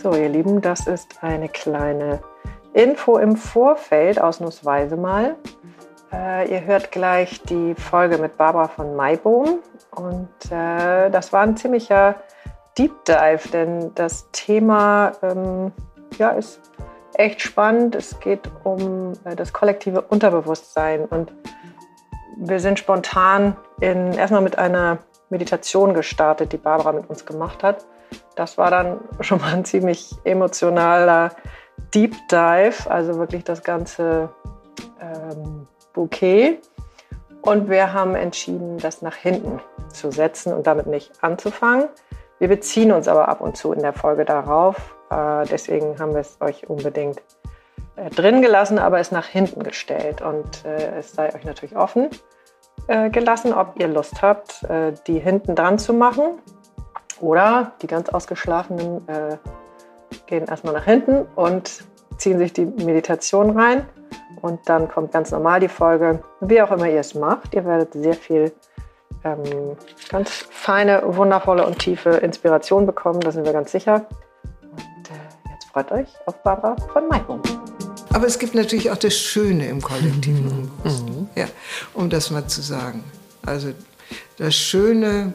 [0.00, 2.20] So, ihr Lieben, das ist eine kleine
[2.72, 5.34] Info im Vorfeld, ausnahmsweise mal.
[6.12, 9.58] Äh, ihr hört gleich die Folge mit Barbara von Maibohm.
[9.90, 12.14] Und äh, das war ein ziemlicher
[12.78, 15.72] Deep Dive, denn das Thema ähm,
[16.16, 16.60] ja, ist
[17.14, 17.96] echt spannend.
[17.96, 21.06] Es geht um äh, das kollektive Unterbewusstsein.
[21.06, 21.32] Und
[22.36, 27.84] wir sind spontan erstmal mit einer Meditation gestartet, die Barbara mit uns gemacht hat.
[28.38, 31.32] Das war dann schon mal ein ziemlich emotionaler
[31.92, 34.30] Deep Dive, also wirklich das ganze
[35.00, 36.60] ähm, Bouquet.
[37.42, 39.60] Und wir haben entschieden, das nach hinten
[39.92, 41.88] zu setzen und damit nicht anzufangen.
[42.38, 44.94] Wir beziehen uns aber ab und zu in der Folge darauf.
[45.10, 47.20] Äh, deswegen haben wir es euch unbedingt
[47.96, 50.20] äh, drin gelassen, aber es nach hinten gestellt.
[50.20, 52.08] Und äh, es sei euch natürlich offen
[53.10, 54.64] gelassen, ob ihr Lust habt,
[55.06, 56.38] die hinten dran zu machen.
[57.20, 59.36] Oder die ganz ausgeschlafenen äh,
[60.26, 61.82] gehen erstmal nach hinten und
[62.16, 63.86] ziehen sich die Meditation rein.
[64.40, 66.22] Und dann kommt ganz normal die Folge.
[66.40, 68.52] Wie auch immer ihr es macht, ihr werdet sehr viel
[69.24, 69.76] ähm,
[70.08, 73.20] ganz feine, wundervolle und tiefe Inspiration bekommen.
[73.20, 74.06] Da sind wir ganz sicher.
[74.62, 77.42] Und äh, jetzt freut euch auf Barbara von Maibum.
[78.12, 80.90] Aber es gibt natürlich auch das Schöne im kollektiven mhm.
[80.90, 81.28] mhm.
[81.34, 81.46] Ja,
[81.94, 83.04] um das mal zu sagen.
[83.44, 83.68] Also
[84.38, 85.34] das Schöne,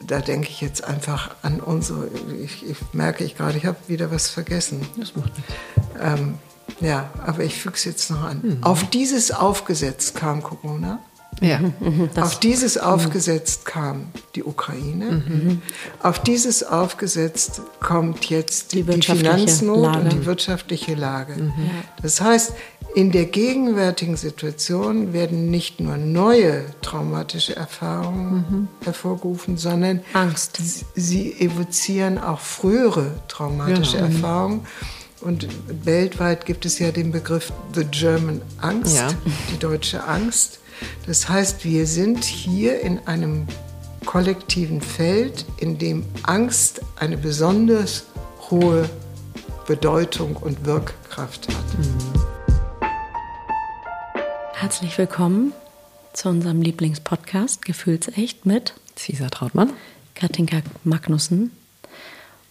[0.00, 2.08] da denke ich jetzt einfach an unsere,
[2.42, 4.86] ich, ich merke ich gerade, ich habe wieder was vergessen.
[4.98, 5.52] Das macht nichts.
[6.00, 6.34] Ähm,
[6.80, 8.40] ja, aber ich füge es jetzt noch an.
[8.42, 8.62] Mhm.
[8.62, 11.00] Auf dieses aufgesetzt kam Corona.
[11.40, 11.58] Ja.
[11.58, 15.24] Mhm, auf dieses aufgesetzt kam die Ukraine.
[15.26, 15.62] Mhm.
[16.02, 19.98] Auf dieses aufgesetzt kommt jetzt die, die Finanznot Lage.
[20.00, 21.42] und die wirtschaftliche Lage.
[21.42, 21.70] Mhm.
[22.02, 22.52] Das heißt,
[22.94, 28.68] in der gegenwärtigen Situation werden nicht nur neue traumatische Erfahrungen mhm.
[28.84, 30.60] hervorgerufen, sondern Angst.
[30.94, 34.08] Sie evozieren auch frühere traumatische genau.
[34.08, 34.66] Erfahrungen.
[35.22, 35.46] Und
[35.84, 39.08] weltweit gibt es ja den Begriff The German Angst, ja.
[39.52, 40.58] die deutsche Angst.
[41.06, 43.46] Das heißt, wir sind hier in einem
[44.04, 48.04] kollektiven Feld, in dem Angst eine besonders
[48.50, 48.88] hohe
[49.66, 51.78] Bedeutung und Wirkkraft hat.
[51.78, 52.01] Mhm.
[54.62, 55.52] Herzlich willkommen
[56.12, 59.72] zu unserem Lieblingspodcast Gefühlsecht mit Cesar Trautmann,
[60.14, 61.50] Katinka Magnussen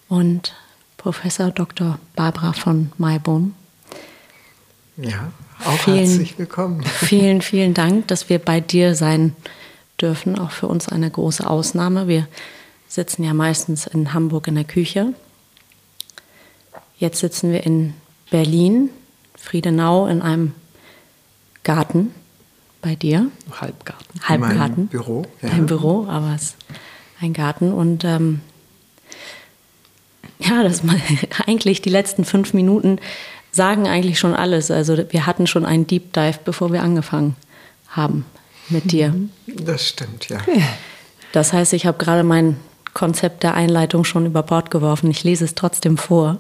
[0.09, 0.53] und
[0.97, 1.99] Professor Dr.
[2.17, 3.55] Barbara von Maibohm.
[4.97, 5.31] Ja,
[5.63, 6.83] auch vielen, herzlich willkommen.
[6.99, 9.33] Vielen, vielen Dank, dass wir bei dir sein
[10.01, 10.37] dürfen.
[10.37, 12.09] Auch für uns eine große Ausnahme.
[12.09, 12.27] Wir
[12.89, 15.13] sitzen ja meistens in Hamburg in der Küche.
[16.97, 17.93] Jetzt sitzen wir in
[18.29, 18.89] Berlin,
[19.37, 20.51] Friedenau, in einem
[21.63, 22.13] Garten
[22.81, 23.27] bei dir.
[23.59, 24.21] Halbgarten.
[24.23, 24.75] Halbgarten.
[24.75, 25.25] Mein Büro.
[25.41, 25.49] Ja.
[25.49, 26.55] Ein Büro, aber es ist
[27.21, 27.71] ein Garten.
[27.71, 28.41] Und ähm,
[30.39, 30.99] ja, das mal
[31.47, 32.99] eigentlich die letzten fünf Minuten
[33.51, 34.71] sagen eigentlich schon alles.
[34.71, 37.35] Also wir hatten schon einen Deep Dive, bevor wir angefangen
[37.89, 38.25] haben
[38.69, 39.13] mit dir.
[39.47, 40.39] Das stimmt, ja.
[41.33, 42.57] Das heißt, ich habe gerade mein
[42.93, 45.11] Konzept der Einleitung schon über Bord geworfen.
[45.11, 46.39] Ich lese es trotzdem vor.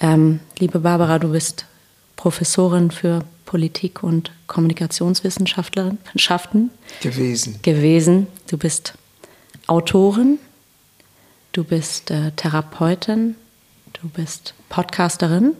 [0.00, 1.66] Ähm, liebe Barbara, du bist
[2.16, 5.98] Professorin für Politik- und Kommunikationswissenschaften
[7.02, 7.58] gewesen.
[7.62, 8.28] gewesen.
[8.48, 8.94] Du bist
[9.66, 10.38] Autorin,
[11.50, 13.34] du bist äh, Therapeutin,
[14.00, 15.54] du bist Podcasterin.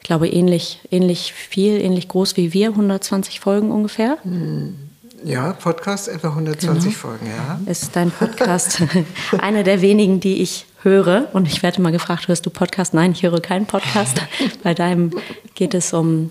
[0.00, 4.18] Ich glaube, ähnlich, ähnlich viel, ähnlich groß wie wir, 120 Folgen ungefähr.
[4.24, 4.74] Hm.
[5.22, 6.96] Ja, Podcast etwa 120 genau.
[6.96, 7.60] Folgen, ja.
[7.70, 8.82] Ist dein Podcast
[9.38, 11.28] einer der wenigen, die ich höre?
[11.32, 12.92] Und ich werde mal gefragt, hörst du Podcast?
[12.92, 14.20] Nein, ich höre keinen Podcast.
[14.64, 15.12] Bei deinem
[15.54, 16.30] geht es um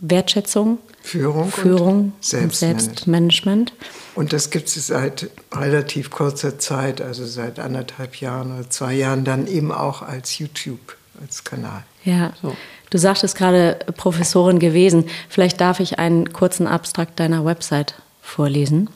[0.00, 2.82] Wertschätzung, Führung, Führung und Selbstmanagement.
[2.82, 3.72] Selbstmanagement.
[4.14, 9.24] Und das gibt es seit relativ kurzer Zeit, also seit anderthalb Jahren oder zwei Jahren,
[9.24, 11.84] dann eben auch als YouTube, als Kanal.
[12.04, 12.56] Ja, so.
[12.90, 15.04] du sagtest gerade Professorin gewesen.
[15.28, 18.90] Vielleicht darf ich einen kurzen Abstrakt deiner Website vorlesen,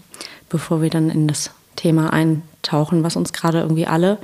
[0.49, 4.19] bevor wir dann in das Thema eintauchen, was uns gerade irgendwie alle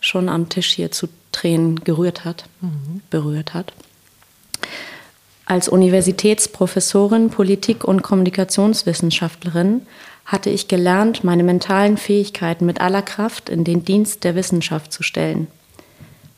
[0.00, 3.02] schon am Tisch hier zu Tränen gerührt hat, mhm.
[3.10, 3.72] berührt hat.
[5.50, 9.82] Als Universitätsprofessorin Politik- und Kommunikationswissenschaftlerin
[10.24, 15.02] hatte ich gelernt, meine mentalen Fähigkeiten mit aller Kraft in den Dienst der Wissenschaft zu
[15.02, 15.48] stellen.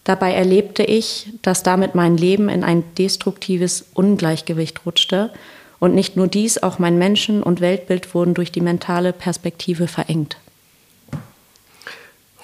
[0.04, 5.30] Dabei erlebte ich, dass damit mein Leben in ein destruktives Ungleichgewicht rutschte
[5.78, 10.38] und nicht nur dies, auch mein Menschen- und Weltbild wurden durch die mentale Perspektive verengt.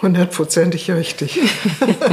[0.01, 1.41] Hundertprozentig richtig.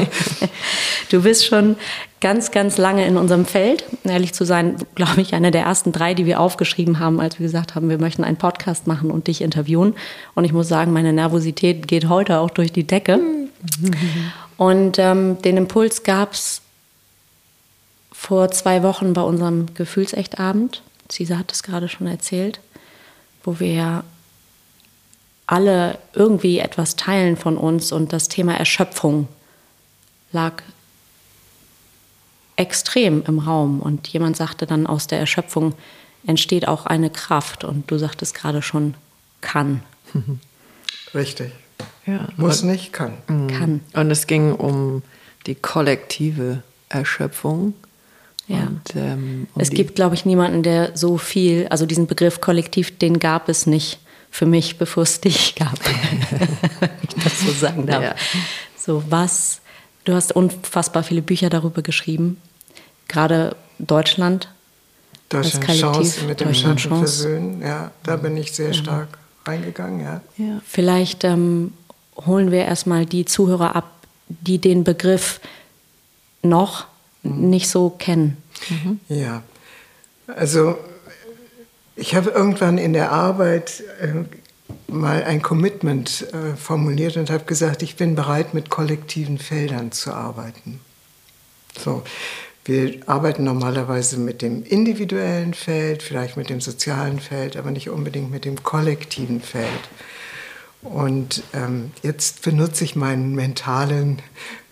[1.11, 1.75] du bist schon
[2.19, 3.83] ganz, ganz lange in unserem Feld.
[4.03, 7.45] Ehrlich zu sein, glaube ich, einer der ersten drei, die wir aufgeschrieben haben, als wir
[7.45, 9.93] gesagt haben, wir möchten einen Podcast machen und dich interviewen.
[10.33, 13.19] Und ich muss sagen, meine Nervosität geht heute auch durch die Decke.
[14.57, 16.61] Und ähm, den Impuls gab es
[18.11, 20.81] vor zwei Wochen bei unserem Gefühlsechtabend.
[21.09, 22.59] Cesar hat es gerade schon erzählt,
[23.43, 24.03] wo wir
[25.47, 29.27] alle irgendwie etwas teilen von uns und das Thema Erschöpfung
[30.31, 30.63] lag
[32.55, 35.73] extrem im Raum und jemand sagte dann, aus der Erschöpfung
[36.25, 38.95] entsteht auch eine Kraft und du sagtest gerade schon,
[39.41, 39.83] kann.
[41.13, 41.51] Richtig.
[42.05, 42.27] Ja.
[42.37, 43.13] Muss und, nicht, kann.
[43.27, 43.47] Mhm.
[43.47, 43.81] Kann.
[43.93, 45.03] Und es ging um
[45.45, 47.73] die kollektive Erschöpfung.
[48.47, 48.67] Ja.
[48.67, 52.97] Und, ähm, um es gibt, glaube ich, niemanden, der so viel, also diesen Begriff kollektiv,
[52.97, 53.99] den gab es nicht
[54.35, 55.79] für mich, bevor es dich gab.
[56.81, 58.03] Wenn ich das so sagen darf.
[58.03, 58.15] Ja.
[58.77, 59.61] So, was,
[60.03, 62.41] du hast unfassbar viele Bücher darüber geschrieben,
[63.07, 64.49] gerade Deutschland.
[65.29, 70.21] Deutschland Chance mit dem Deutschland Schatten versöhnen, ja, da bin ich sehr stark reingegangen, ja.
[70.35, 70.61] ja.
[70.65, 71.71] Vielleicht ähm,
[72.17, 73.89] holen wir erstmal die Zuhörer ab,
[74.27, 75.39] die den Begriff
[76.41, 76.87] noch
[77.23, 77.51] mhm.
[77.51, 78.35] nicht so kennen.
[78.69, 78.99] Mhm.
[79.07, 79.43] Ja,
[80.27, 80.77] also
[81.95, 84.25] ich habe irgendwann in der Arbeit äh,
[84.91, 90.13] mal ein Commitment äh, formuliert und habe gesagt, ich bin bereit, mit kollektiven Feldern zu
[90.13, 90.79] arbeiten.
[91.77, 92.03] So,
[92.65, 98.31] wir arbeiten normalerweise mit dem individuellen Feld, vielleicht mit dem sozialen Feld, aber nicht unbedingt
[98.31, 99.89] mit dem kollektiven Feld.
[100.81, 104.21] Und ähm, jetzt benutze ich meinen mentalen,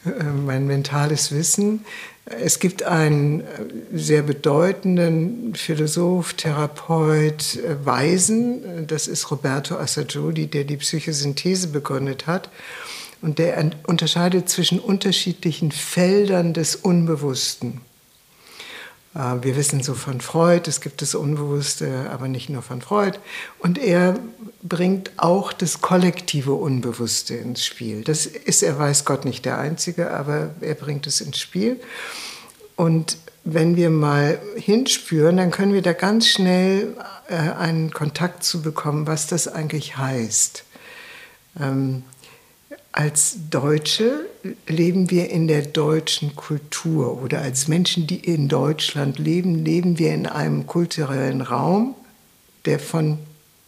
[0.06, 1.86] äh, mein mentales Wissen.
[2.26, 3.46] Es gibt einen äh,
[3.94, 12.50] sehr bedeutenden Philosoph, Therapeut, äh, Weisen, das ist Roberto Assagioli, der die Psychosynthese begründet hat.
[13.22, 17.82] Und der unterscheidet zwischen unterschiedlichen Feldern des Unbewussten.
[19.16, 23.20] Äh, wir wissen so von Freud, es gibt das Unbewusste, aber nicht nur von Freud.
[23.60, 24.20] Und er
[24.62, 28.04] bringt auch das kollektive Unbewusste ins Spiel.
[28.04, 31.80] Das ist, er weiß Gott, nicht der Einzige, aber er bringt es ins Spiel.
[32.76, 36.96] Und wenn wir mal hinspüren, dann können wir da ganz schnell
[37.28, 40.64] äh, einen Kontakt zu bekommen, was das eigentlich heißt.
[41.60, 42.04] Ähm,
[42.94, 44.28] als Deutsche
[44.68, 50.14] leben wir in der deutschen Kultur oder als Menschen, die in Deutschland leben, leben wir
[50.14, 51.96] in einem kulturellen Raum,
[52.66, 53.18] der von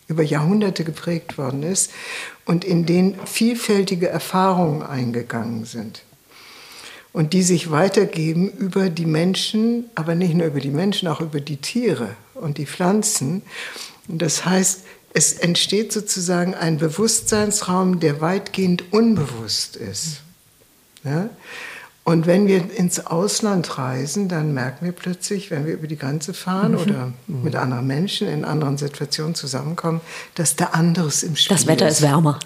[0.08, 1.92] über Jahrhunderte geprägt worden ist
[2.46, 6.04] und in den vielfältige Erfahrungen eingegangen sind.
[7.12, 11.42] Und die sich weitergeben über die Menschen, aber nicht nur über die Menschen, auch über
[11.42, 13.42] die Tiere und die Pflanzen.
[14.08, 14.84] Und das heißt,
[15.16, 20.20] es entsteht sozusagen ein Bewusstseinsraum, der weitgehend unbewusst ist.
[21.06, 21.30] Ja?
[22.04, 26.34] Und wenn wir ins Ausland reisen, dann merken wir plötzlich, wenn wir über die Grenze
[26.34, 26.78] fahren mhm.
[26.78, 30.02] oder mit anderen Menschen in anderen Situationen zusammenkommen,
[30.36, 31.62] dass da anderes im Spiel ist.
[31.62, 32.38] Das Wetter ist, ist wärmer.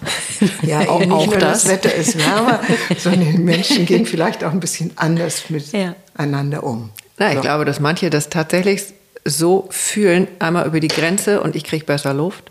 [0.62, 1.64] Ja, auch, nicht auch nur das.
[1.64, 1.72] das.
[1.72, 2.60] Wetter ist wärmer,
[2.98, 6.62] sondern die Menschen gehen vielleicht auch ein bisschen anders miteinander ja.
[6.62, 6.90] um.
[7.18, 7.40] Na, ich so.
[7.40, 8.84] glaube, dass manche das tatsächlich
[9.24, 12.50] so fühlen, einmal über die Grenze und ich kriege besser Luft.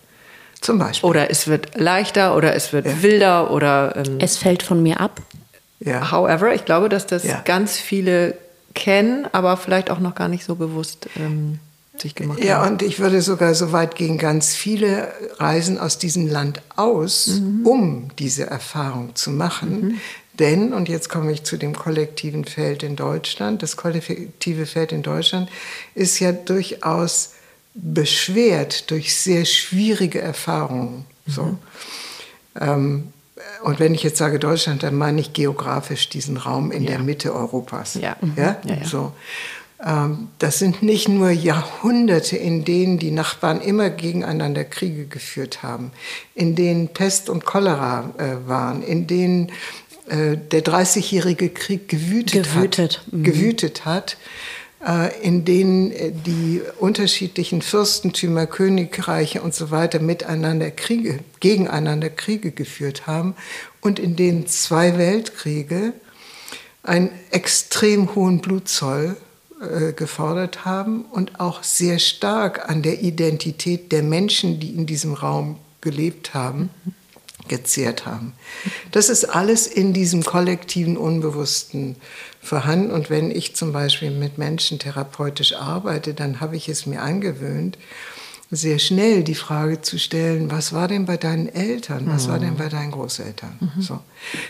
[0.62, 1.10] Zum Beispiel.
[1.10, 3.02] Oder es wird leichter oder es wird ja.
[3.02, 3.96] wilder oder.
[3.96, 5.22] Ähm, es fällt von mir ab.
[5.80, 6.12] Ja.
[6.12, 7.42] However, ich glaube, dass das ja.
[7.46, 8.36] ganz viele
[8.74, 11.60] kennen, aber vielleicht auch noch gar nicht so bewusst ähm,
[11.98, 12.64] sich gemacht ja, haben.
[12.64, 17.28] Ja, und ich würde sogar so weit gehen, ganz viele reisen aus diesem Land aus,
[17.28, 17.66] mhm.
[17.66, 19.82] um diese Erfahrung zu machen.
[19.82, 20.00] Mhm.
[20.40, 25.04] Denn, und jetzt komme ich zu dem kollektiven Feld in Deutschland, das kollektive Feld in
[25.04, 25.50] Deutschland
[25.95, 27.31] ist ja durchaus
[27.81, 31.06] beschwert durch sehr schwierige Erfahrungen.
[31.26, 31.44] So.
[31.44, 31.57] Mhm.
[32.59, 33.14] Ähm,
[33.64, 36.92] und wenn ich jetzt sage Deutschland, dann meine ich geografisch diesen Raum in ja.
[36.92, 37.95] der Mitte Europas.
[37.95, 38.16] Ja.
[38.36, 38.57] Ja?
[38.64, 38.86] ja, ja.
[38.86, 39.14] So.
[39.83, 45.92] Ähm, das sind nicht nur Jahrhunderte, in denen die Nachbarn immer gegeneinander Kriege geführt haben,
[46.36, 49.52] in denen Pest und Cholera äh, waren, in denen
[50.09, 52.98] äh, der Dreißigjährige Krieg gewütet, gewütet.
[52.98, 53.14] hat.
[53.14, 53.24] Mhm.
[53.24, 54.18] Gewütet hat
[55.21, 63.06] in denen äh, die unterschiedlichen Fürstentümer, Königreiche und so weiter miteinander Kriege, gegeneinander Kriege geführt
[63.06, 63.36] haben
[63.81, 65.94] und in denen zwei Weltkriege
[66.83, 69.18] einen extrem hohen Blutzoll
[69.62, 75.14] äh, gefordert haben und auch sehr stark an der Identität der Menschen, die in diesem
[75.14, 76.69] Raum gelebt haben,
[77.50, 78.34] gezehrt haben.
[78.92, 81.98] Das ist alles in diesem kollektiven Unbewussten
[82.42, 82.92] vorhanden.
[82.92, 87.78] Und wenn ich zum Beispiel mit Menschen therapeutisch arbeite, dann habe ich es mir angewöhnt,
[88.52, 92.54] sehr schnell die Frage zu stellen, was war denn bei deinen Eltern, was war denn
[92.54, 92.58] mhm.
[92.58, 93.60] bei deinen Großeltern?
[93.60, 93.82] Mhm.
[93.82, 94.00] So.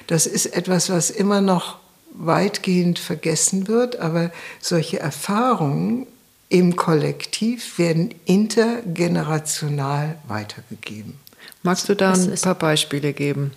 [0.08, 1.80] Das ist etwas, was immer noch
[2.14, 6.08] weitgehend vergessen wird, aber solche Erfahrungen
[6.48, 11.20] im Kollektiv werden intergenerational weitergegeben.
[11.64, 13.52] Magst du da ein paar Beispiele geben?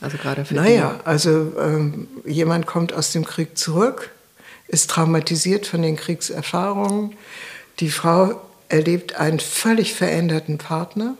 [0.00, 1.06] Also gerade für Naja, die.
[1.06, 4.10] also ähm, jemand kommt aus dem Krieg zurück,
[4.68, 7.14] ist traumatisiert von den Kriegserfahrungen.
[7.80, 11.16] Die Frau erlebt einen völlig veränderten Partner,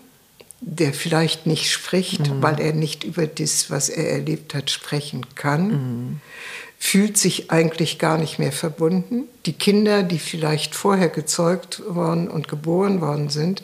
[0.60, 2.42] der vielleicht nicht spricht, mhm.
[2.42, 5.68] weil er nicht über das, was er erlebt hat, sprechen kann.
[5.68, 6.20] Mhm.
[6.80, 9.24] Fühlt sich eigentlich gar nicht mehr verbunden.
[9.46, 13.62] Die Kinder, die vielleicht vorher gezeugt worden und geboren worden sind,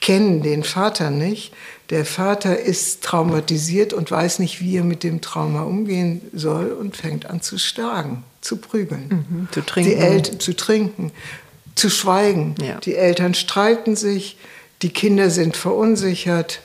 [0.00, 1.52] kennen den Vater nicht.
[1.90, 6.96] Der Vater ist traumatisiert und weiß nicht, wie er mit dem Trauma umgehen soll und
[6.96, 9.90] fängt an zu schlagen, zu prügeln, mhm, zu trinken.
[9.90, 11.12] Die Eltern zu trinken,
[11.76, 12.56] zu schweigen.
[12.60, 12.80] Ja.
[12.80, 14.36] Die Eltern streiten sich,
[14.82, 16.60] die Kinder sind verunsichert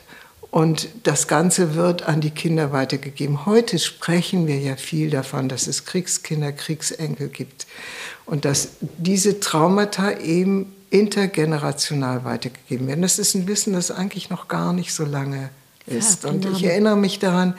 [0.50, 3.46] und das Ganze wird an die Kinder weitergegeben.
[3.46, 7.68] Heute sprechen wir ja viel davon, dass es Kriegskinder, Kriegsenkel gibt
[8.26, 13.02] und dass diese Traumata eben intergenerational weitergegeben werden.
[13.02, 15.50] Das ist ein Wissen, das eigentlich noch gar nicht so lange
[15.88, 16.24] ist.
[16.24, 17.56] Ja, und ich erinnere mich daran,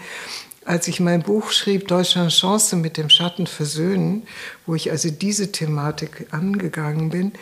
[0.64, 4.22] als ich mein Buch schrieb, Deutschlands Chance mit dem Schatten versöhnen,
[4.66, 7.32] wo ich also diese Thematik angegangen bin,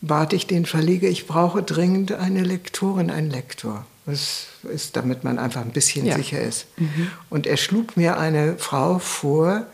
[0.00, 3.86] bat ich den Verleger, ich brauche dringend eine Lektorin, einen Lektor.
[4.04, 6.16] Das ist, damit man einfach ein bisschen ja.
[6.16, 6.66] sicher ist.
[6.76, 7.10] Mhm.
[7.30, 9.66] Und er schlug mir eine Frau vor,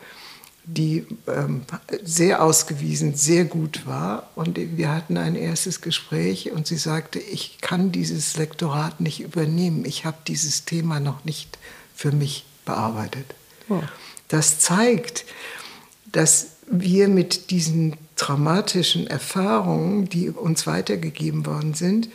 [0.71, 1.61] die ähm,
[2.03, 4.29] sehr ausgewiesen, sehr gut war.
[4.35, 9.83] Und wir hatten ein erstes Gespräch und sie sagte, ich kann dieses Lektorat nicht übernehmen.
[9.85, 11.57] Ich habe dieses Thema noch nicht
[11.95, 13.25] für mich bearbeitet.
[13.67, 13.81] Oh.
[14.27, 15.25] Das zeigt,
[16.11, 22.09] dass wir mit diesen traumatischen Erfahrungen, die uns weitergegeben worden sind,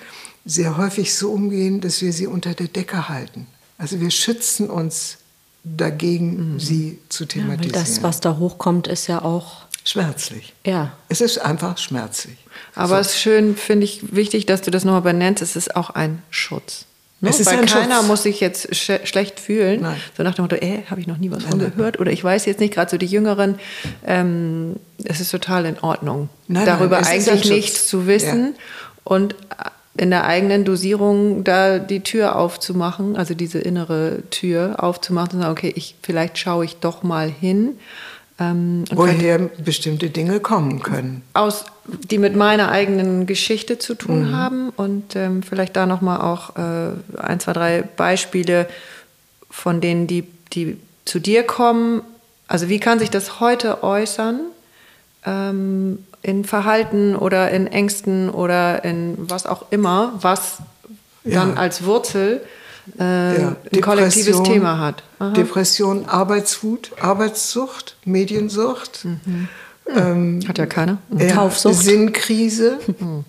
[0.44, 3.48] sehr häufig so umgehen, dass wir sie unter der Decke halten.
[3.78, 5.18] Also wir schützen uns
[5.64, 6.60] dagegen, mhm.
[6.60, 7.74] sie zu thematisieren.
[7.74, 10.52] Ja, das, was da hochkommt, ist ja auch schmerzlich.
[10.64, 10.92] Ja.
[11.08, 12.36] Es ist einfach schmerzlich.
[12.74, 13.00] Aber so.
[13.00, 15.42] es ist schön, finde ich, wichtig, dass du das nochmal benennst.
[15.42, 16.86] Es ist auch ein Schutz.
[17.20, 17.30] Ne?
[17.30, 18.06] Es ist Weil keiner Schutz.
[18.06, 19.82] muss sich jetzt sch schlecht fühlen.
[19.82, 19.96] Nein.
[20.16, 21.98] So nach dem Motto, äh, habe ich noch nie was von gehört.
[21.98, 23.58] Oder ich weiß jetzt nicht, gerade so die Jüngeren,
[24.06, 28.54] ähm, es ist total in Ordnung, nein, darüber nein, eigentlich nichts zu wissen.
[28.54, 28.62] Ja.
[29.04, 29.34] Und
[29.96, 35.52] in der eigenen Dosierung da die Tür aufzumachen, also diese innere Tür aufzumachen und sagen,
[35.52, 37.78] okay, ich, vielleicht schaue ich doch mal hin.
[38.40, 41.22] Ähm, Woher bestimmte Dinge kommen können.
[41.34, 44.36] Aus, die mit meiner eigenen Geschichte zu tun mhm.
[44.36, 48.66] haben und ähm, vielleicht da nochmal auch äh, ein, zwei, drei Beispiele
[49.48, 52.02] von denen, die, die zu dir kommen.
[52.48, 54.40] Also wie kann sich das heute äußern?
[55.26, 60.58] Ähm, in Verhalten oder in Ängsten oder in was auch immer, was
[61.22, 61.40] ja.
[61.40, 62.40] dann als Wurzel
[62.98, 63.56] äh, ja.
[63.72, 65.02] ein kollektives Thema hat.
[65.18, 65.30] Aha.
[65.32, 69.04] Depression, Arbeitswut, Arbeitssucht, Mediensucht.
[69.04, 69.48] Mhm.
[69.94, 70.98] Ähm, hat ja keiner.
[71.10, 72.78] Ja, Sinnkrise.
[72.86, 73.24] Mhm.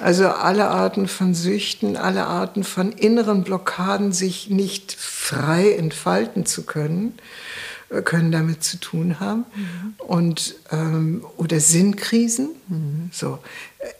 [0.00, 6.64] Also alle Arten von Süchten, alle Arten von inneren Blockaden, sich nicht frei entfalten zu
[6.64, 7.18] können
[8.04, 9.44] können damit zu tun haben.
[9.54, 9.94] Mhm.
[9.98, 12.50] Und, ähm, oder Sinnkrisen.
[12.68, 13.10] Mhm.
[13.12, 13.38] So.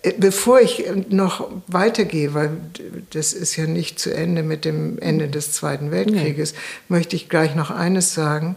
[0.02, 2.50] Äh, bevor ich noch weitergehe, weil
[3.10, 6.58] das ist ja nicht zu Ende mit dem Ende des Zweiten Weltkrieges, nee.
[6.88, 8.56] möchte ich gleich noch eines sagen.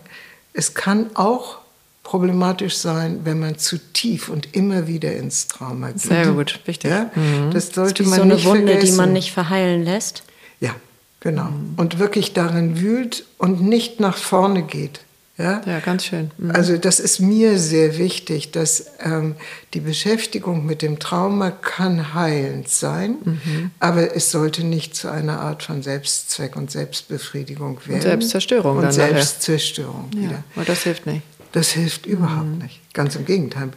[0.54, 1.64] Es kann auch
[2.04, 6.02] problematisch sein, wenn man zu tief und immer wieder ins Trauma geht.
[6.02, 6.92] Sehr gut, wichtig.
[6.92, 7.10] Ja?
[7.16, 7.50] Mhm.
[7.52, 8.86] Das sollte das man so eine Wunde, vergessen.
[8.86, 10.24] die man nicht verheilen lässt.
[10.60, 10.76] Ja,
[11.22, 11.46] genau.
[11.46, 11.74] Mhm.
[11.78, 15.00] Und wirklich darin wühlt und nicht nach vorne geht.
[15.38, 16.30] Ja, ja ganz schön.
[16.38, 16.52] Mhm.
[16.52, 19.36] Also das ist mir sehr wichtig, dass ähm,
[19.74, 23.72] die Beschäftigung mit dem Trauma kann heilend sein, mhm.
[23.80, 27.96] aber es sollte nicht zu einer Art von Selbstzweck und Selbstbefriedigung werden.
[27.96, 28.78] Und Selbstzerstörung.
[28.78, 30.22] Und Selbstzerstörung nachher.
[30.22, 30.44] wieder.
[30.56, 31.24] Ja, das hilft nicht.
[31.54, 32.58] Das hilft überhaupt mhm.
[32.58, 32.82] nicht.
[32.94, 33.70] Ganz im Gegenteil,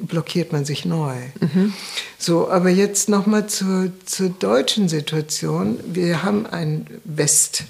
[0.00, 1.14] blockiert man sich neu.
[1.40, 1.72] Mhm.
[2.18, 5.78] So, aber jetzt nochmal zur, zur deutschen Situation.
[5.86, 7.64] Wir haben ein West,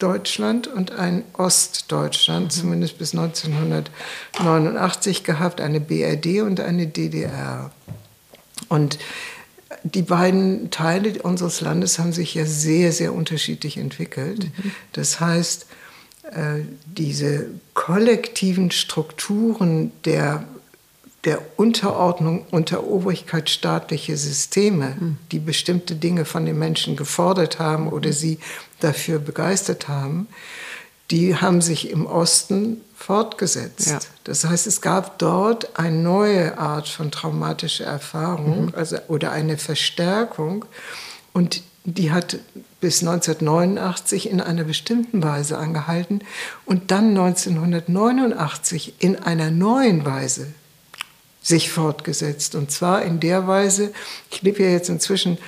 [0.00, 2.50] Deutschland und ein Ostdeutschland, mhm.
[2.50, 7.70] zumindest bis 1989 gehabt, eine BRD und eine DDR.
[8.68, 8.98] Und
[9.84, 14.44] die beiden Teile unseres Landes haben sich ja sehr, sehr unterschiedlich entwickelt.
[14.44, 14.72] Mhm.
[14.92, 15.66] Das heißt,
[16.32, 20.44] äh, diese kollektiven Strukturen der
[21.24, 25.18] der Unterordnung unter Obrigkeit staatliche Systeme, hm.
[25.32, 28.16] die bestimmte Dinge von den Menschen gefordert haben oder hm.
[28.16, 28.38] sie
[28.80, 30.28] dafür begeistert haben,
[31.10, 33.88] die haben sich im Osten fortgesetzt.
[33.88, 33.98] Ja.
[34.24, 38.74] Das heißt, es gab dort eine neue Art von traumatischer Erfahrung mhm.
[38.76, 40.64] also, oder eine Verstärkung
[41.32, 42.38] und die hat
[42.80, 46.20] bis 1989 in einer bestimmten Weise angehalten
[46.66, 50.52] und dann 1989 in einer neuen Weise
[51.42, 52.54] sich fortgesetzt.
[52.54, 53.92] Und zwar in der Weise,
[54.30, 55.38] ich lebe ja jetzt inzwischen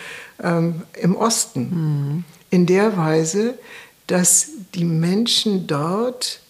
[0.43, 2.25] ähm, im Osten, mhm.
[2.51, 3.59] in der Weise,
[4.07, 6.41] dass die Menschen dort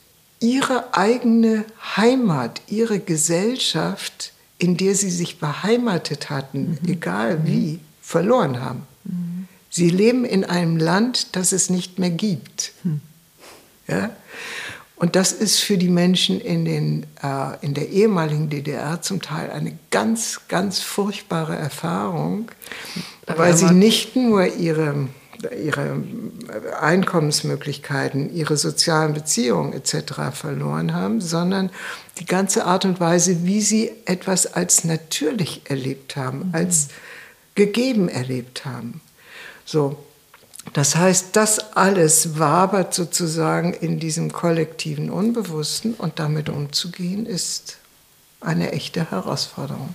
[0.40, 1.64] ihre eigene
[1.96, 6.88] Heimat, ihre Gesellschaft, in der sie sich beheimatet hatten, mhm.
[6.88, 7.46] egal mhm.
[7.46, 8.82] wie, verloren haben.
[9.04, 9.49] Mhm.
[9.70, 12.72] Sie leben in einem Land, das es nicht mehr gibt.
[12.82, 13.00] Mhm.
[13.88, 14.11] Ja?
[15.02, 19.50] Und das ist für die Menschen in, den, äh, in der ehemaligen DDR zum Teil
[19.50, 22.52] eine ganz, ganz furchtbare Erfahrung,
[23.26, 25.09] weil sie nicht nur ihre,
[25.61, 26.04] ihre
[26.80, 30.30] Einkommensmöglichkeiten, ihre sozialen Beziehungen etc.
[30.32, 31.71] verloren haben, sondern
[32.21, 36.54] die ganze Art und Weise, wie sie etwas als natürlich erlebt haben, mhm.
[36.54, 36.90] als
[37.56, 39.00] gegeben erlebt haben.
[39.64, 39.97] So,
[40.73, 47.78] das heißt, das alles wabert sozusagen in diesem kollektiven Unbewussten und damit umzugehen ist
[48.40, 49.95] eine echte Herausforderung.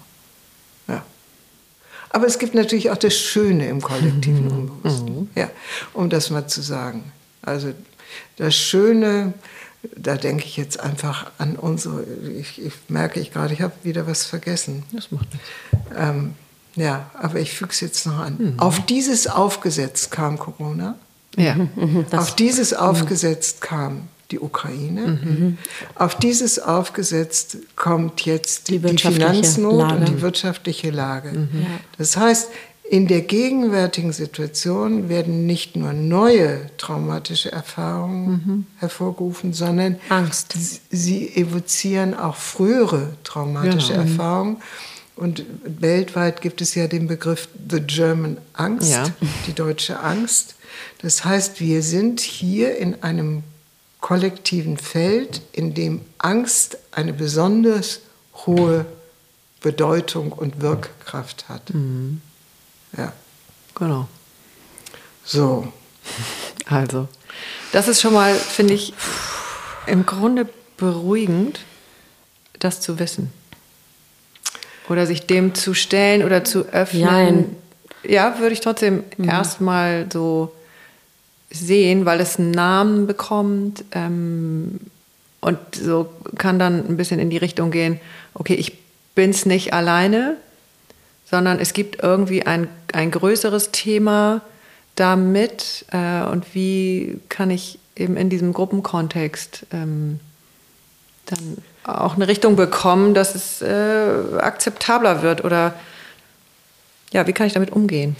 [0.87, 1.03] Ja.
[2.09, 4.51] Aber es gibt natürlich auch das Schöne im kollektiven mhm.
[4.51, 5.29] Unbewussten, mhm.
[5.35, 5.49] ja,
[5.93, 7.11] um das mal zu sagen.
[7.41, 7.73] Also
[8.35, 9.33] das Schöne,
[9.95, 12.03] da denke ich jetzt einfach an unsere,
[12.37, 14.83] ich, ich merke ich gerade, ich habe wieder was vergessen.
[14.91, 15.47] Das macht nichts.
[15.95, 16.35] Ähm,
[16.77, 18.35] ja, aber ich füge es jetzt noch an.
[18.37, 18.59] Mhm.
[18.59, 20.95] Auf dieses aufgesetzt kam Corona.
[21.35, 21.55] Ja.
[21.55, 22.77] Mhm, mhm, Auf dieses mhm.
[22.77, 25.19] aufgesetzt kam die Ukraine.
[25.23, 25.57] Mhm.
[25.95, 29.95] Auf dieses aufgesetzt kommt jetzt die, die Finanznot Lage.
[29.95, 31.31] und die wirtschaftliche Lage.
[31.31, 31.61] Mhm.
[31.61, 31.67] Ja.
[31.97, 32.49] Das heißt,
[32.89, 38.65] in der gegenwärtigen Situation werden nicht nur neue traumatische Erfahrungen mhm.
[38.77, 40.55] hervorgerufen, sondern Angst.
[40.89, 44.03] sie evozieren auch frühere traumatische genau.
[44.03, 44.57] Erfahrungen.
[45.17, 49.05] Und weltweit gibt es ja den Begriff The German Angst, ja.
[49.47, 50.55] die deutsche Angst.
[51.01, 53.43] Das heißt, wir sind hier in einem
[53.99, 58.01] kollektiven Feld, in dem Angst eine besonders
[58.45, 58.85] hohe
[59.59, 61.73] Bedeutung und Wirkkraft hat.
[61.73, 62.21] Mhm.
[62.95, 63.11] Ja.
[63.75, 64.07] Genau.
[65.23, 65.71] So.
[66.69, 67.07] Also,
[67.71, 68.93] das ist schon mal, finde ich,
[69.85, 71.61] im Grunde beruhigend,
[72.59, 73.31] das zu wissen.
[74.89, 77.03] Oder sich dem zu stellen oder zu öffnen.
[77.03, 77.55] Nein.
[78.03, 79.29] Ja, würde ich trotzdem mhm.
[79.29, 80.53] erstmal so
[81.49, 84.79] sehen, weil es einen Namen bekommt ähm,
[85.39, 87.99] und so kann dann ein bisschen in die Richtung gehen,
[88.33, 88.77] okay, ich
[89.15, 90.37] bin es nicht alleine,
[91.29, 94.41] sondern es gibt irgendwie ein, ein größeres Thema
[94.95, 100.19] damit äh, und wie kann ich eben in diesem Gruppenkontext ähm,
[101.25, 105.73] dann auch eine Richtung bekommen, dass es äh, akzeptabler wird oder
[107.11, 108.15] ja, wie kann ich damit umgehen?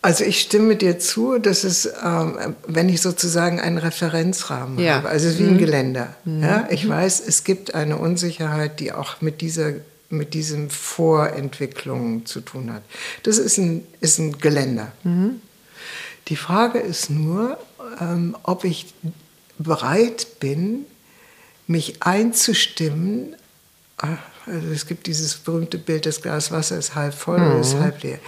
[0.00, 4.96] Also ich stimme dir zu, dass es, ähm, wenn ich sozusagen einen Referenzrahmen ja.
[4.96, 5.58] habe, also wie ein mhm.
[5.58, 6.16] Geländer.
[6.24, 6.42] Mhm.
[6.42, 9.74] Ja, ich weiß, es gibt eine Unsicherheit, die auch mit dieser
[10.12, 12.82] mit diesem Vorentwicklung zu tun hat.
[13.22, 14.92] Das ist ein, ist ein Geländer.
[15.04, 15.40] Mhm.
[16.28, 17.56] Die Frage ist nur,
[17.98, 18.92] ähm, ob ich
[19.58, 20.84] bereit bin,
[21.72, 23.34] mich einzustimmen.
[24.46, 27.46] Also es gibt dieses berühmte Bild, das Glas Wasser ist halb voll mhm.
[27.46, 28.20] oder ist halb leer.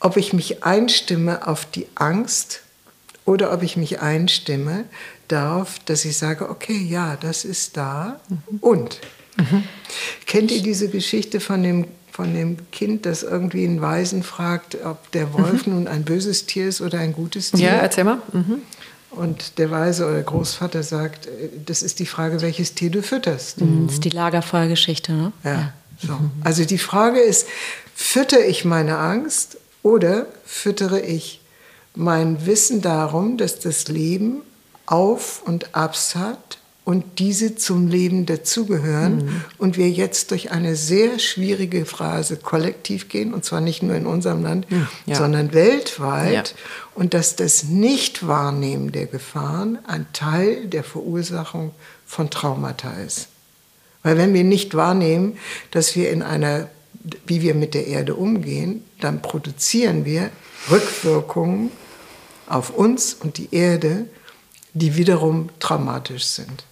[0.00, 2.60] Ob ich mich einstimme auf die Angst
[3.24, 4.84] oder ob ich mich einstimme
[5.28, 8.58] darauf, dass ich sage, okay, ja, das ist da mhm.
[8.60, 9.00] und.
[9.36, 9.64] Mhm.
[10.26, 15.10] Kennt ihr diese Geschichte von dem, von dem Kind, das irgendwie einen Weisen fragt, ob
[15.12, 15.74] der Wolf mhm.
[15.74, 17.66] nun ein böses Tier ist oder ein gutes Tier?
[17.66, 18.22] Ja, erzähl mal.
[18.32, 18.62] Mhm.
[19.10, 23.02] Und der Weise oder der Großvater sagt, äh, das ist die Frage, welches Tier du
[23.02, 23.60] fütterst.
[23.60, 23.86] Mhm.
[23.86, 25.32] Das ist die Lagerfeuergeschichte, ne?
[25.44, 25.52] Ja.
[25.52, 25.72] ja.
[26.00, 26.18] So.
[26.44, 27.46] Also die Frage ist,
[27.94, 31.40] füttere ich meine Angst oder füttere ich
[31.94, 34.42] mein Wissen darum, dass das Leben
[34.86, 36.57] Auf und Abs hat
[36.88, 39.44] und diese zum Leben dazugehören mhm.
[39.58, 44.06] und wir jetzt durch eine sehr schwierige Phase kollektiv gehen, und zwar nicht nur in
[44.06, 44.66] unserem Land,
[45.04, 45.14] ja.
[45.14, 46.32] sondern weltweit.
[46.32, 46.44] Ja.
[46.94, 51.72] Und dass das Nichtwahrnehmen der Gefahren ein Teil der Verursachung
[52.06, 53.28] von Traumata ist.
[54.02, 55.36] Weil wenn wir nicht wahrnehmen,
[55.70, 56.70] dass wir in einer,
[57.26, 60.30] wie wir mit der Erde umgehen, dann produzieren wir
[60.70, 61.70] Rückwirkungen
[62.46, 64.06] auf uns und die Erde,
[64.72, 66.64] die wiederum traumatisch sind.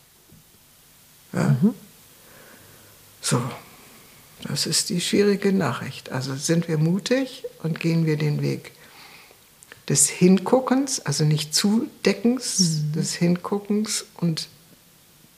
[1.36, 1.56] Ja?
[1.60, 1.74] Mhm.
[3.20, 3.40] So,
[4.42, 6.10] das ist die schwierige Nachricht.
[6.10, 8.72] Also sind wir mutig und gehen wir den Weg
[9.88, 12.92] des Hinguckens, also nicht Zudeckens, mhm.
[12.92, 14.48] des Hinguckens und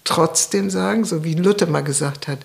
[0.05, 2.39] trotzdem sagen, so wie Luther mal gesagt hat,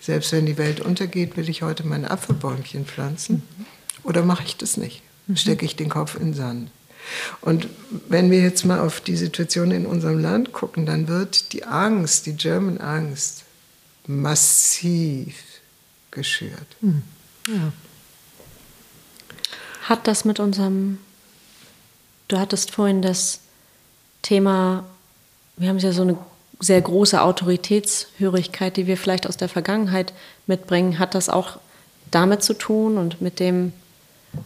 [0.00, 3.42] selbst wenn die Welt untergeht, will ich heute mein Apfelbäumchen pflanzen.
[3.58, 3.66] Mhm.
[4.04, 5.02] Oder mache ich das nicht?
[5.26, 5.36] Mhm.
[5.36, 6.70] Stecke ich den Kopf in den Sand?
[7.40, 7.68] Und
[8.08, 12.26] wenn wir jetzt mal auf die Situation in unserem Land gucken, dann wird die Angst,
[12.26, 13.44] die German Angst,
[14.06, 15.34] massiv
[16.10, 16.66] geschürt.
[16.80, 17.02] Hm.
[17.48, 17.72] Ja.
[19.82, 20.98] Hat das mit unserem,
[22.28, 23.40] du hattest vorhin das
[24.22, 24.84] Thema
[25.56, 26.18] wir haben ja so eine
[26.60, 30.12] sehr große Autoritätshörigkeit, die wir vielleicht aus der Vergangenheit
[30.46, 30.98] mitbringen.
[30.98, 31.58] Hat das auch
[32.10, 33.72] damit zu tun und mit dem,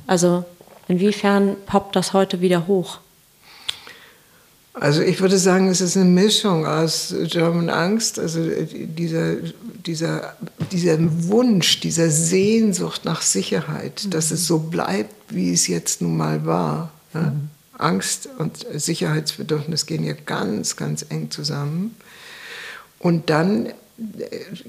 [0.07, 0.45] also
[0.89, 2.99] inwiefern poppt das heute wieder hoch?
[4.79, 9.37] Also ich würde sagen, es ist eine Mischung aus German Angst, also dieser,
[9.87, 10.35] dieser,
[10.71, 14.11] dieser Wunsch, dieser Sehnsucht nach Sicherheit, mhm.
[14.11, 16.93] dass es so bleibt, wie es jetzt nun mal war.
[17.15, 17.49] Mhm.
[17.79, 21.97] Angst und Sicherheitsbedürfnis gehen ja ganz, ganz eng zusammen.
[22.99, 23.73] Und dann,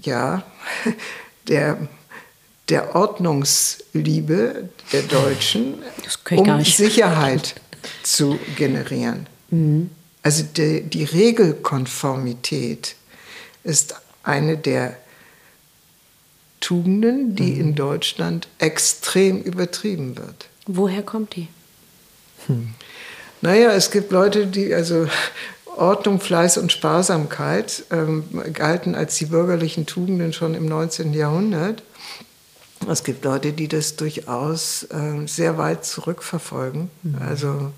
[0.01, 0.43] ja,
[1.49, 1.77] der,
[2.69, 5.75] der Ordnungsliebe der Deutschen,
[6.32, 7.56] um Sicherheit
[8.03, 9.27] zu generieren.
[9.49, 9.89] Mhm.
[10.23, 12.95] Also die, die Regelkonformität
[13.63, 14.97] ist eine der
[16.60, 17.62] Tugenden, die mhm.
[17.62, 20.49] in Deutschland extrem übertrieben wird.
[20.65, 21.47] Woher kommt die?
[22.47, 22.73] Hm.
[23.41, 25.08] Naja, es gibt Leute, die, also
[25.65, 31.13] Ordnung, Fleiß und Sparsamkeit ähm, galten als die bürgerlichen Tugenden schon im 19.
[31.13, 31.84] Jahrhundert.
[32.89, 36.89] Es gibt Leute, die das durchaus äh, sehr weit zurückverfolgen.
[37.04, 37.15] Mhm.
[37.19, 37.71] Also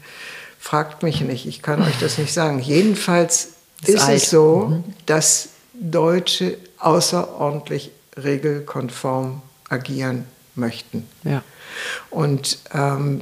[0.60, 2.60] fragt mich nicht, ich kann euch das nicht sagen.
[2.60, 3.50] Jedenfalls
[3.82, 4.84] ist, ist es so, mhm.
[5.06, 11.08] dass Deutsche außerordentlich regelkonform agieren möchten.
[11.24, 11.43] Ja.
[12.10, 13.22] Und ähm,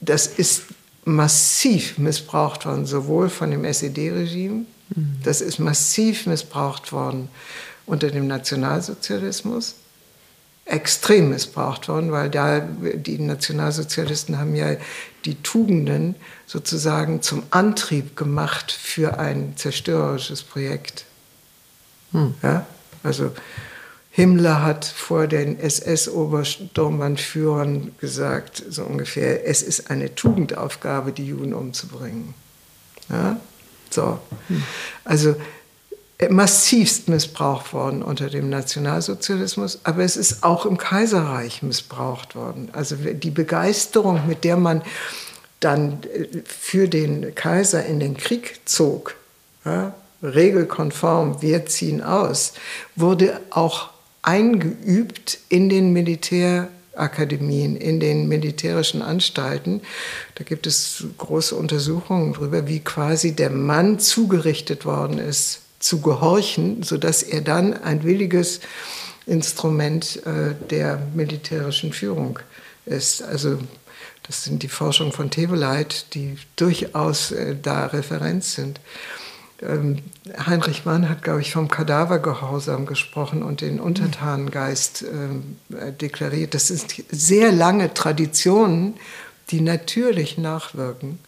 [0.00, 0.64] das ist
[1.04, 5.16] massiv missbraucht worden, sowohl von dem SED-Regime, mhm.
[5.22, 7.28] das ist massiv missbraucht worden
[7.86, 9.76] unter dem Nationalsozialismus,
[10.66, 14.76] extrem missbraucht worden, weil da die Nationalsozialisten haben ja
[15.24, 16.14] die Tugenden
[16.46, 21.06] sozusagen zum Antrieb gemacht für ein zerstörerisches Projekt.
[22.12, 22.34] Hm.
[22.42, 22.66] Ja?
[23.02, 23.32] Also
[24.10, 32.34] Himmler hat vor den SS-Obersturmbannführern gesagt, so ungefähr, es ist eine Tugendaufgabe, die Juden umzubringen.
[33.10, 33.38] Ja?
[33.90, 34.20] So.
[34.48, 34.62] Hm.
[35.04, 35.36] Also
[36.30, 42.68] massivst missbraucht worden unter dem Nationalsozialismus, aber es ist auch im Kaiserreich missbraucht worden.
[42.72, 44.82] Also die Begeisterung, mit der man
[45.60, 49.16] dann äh, für den Kaiser in den Krieg zog,
[49.64, 52.54] ja, regelkonform, wir ziehen aus,
[52.96, 53.90] wurde auch
[54.22, 59.82] eingeübt in den Militärakademien, in den militärischen Anstalten.
[60.36, 66.82] Da gibt es große Untersuchungen darüber, wie quasi der Mann zugerichtet worden ist, zu gehorchen,
[66.82, 68.60] sodass er dann ein williges
[69.26, 72.38] Instrument äh, der militärischen Führung
[72.86, 73.22] ist.
[73.22, 73.58] Also
[74.22, 78.80] das sind die Forschungen von Teveleit, die durchaus äh, da Referenz sind.
[79.60, 79.98] Ähm,
[80.46, 86.54] Heinrich Mann hat, glaube ich, vom Kadavergehorsam gesprochen und den Untertanengeist äh, deklariert.
[86.54, 88.94] Das sind sehr lange Traditionen,
[89.50, 91.18] die natürlich nachwirken.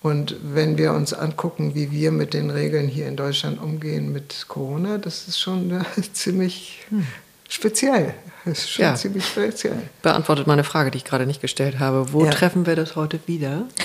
[0.00, 4.46] Und wenn wir uns angucken, wie wir mit den Regeln hier in Deutschland umgehen mit
[4.46, 7.06] Corona, das ist schon äh, ziemlich hm.
[7.48, 8.14] speziell.
[8.44, 8.94] Das ist schon ja.
[8.94, 9.82] ziemlich speziell.
[10.02, 12.12] Beantwortet meine Frage, die ich gerade nicht gestellt habe.
[12.12, 12.30] Wo ja.
[12.30, 13.66] treffen wir das heute wieder?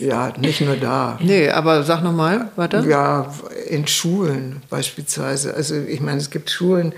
[0.00, 1.18] Ja, nicht nur da.
[1.20, 2.84] Nee, aber sag nochmal, warte.
[2.88, 3.30] Ja,
[3.68, 5.52] in Schulen beispielsweise.
[5.52, 6.94] Also ich meine, es gibt Schulen,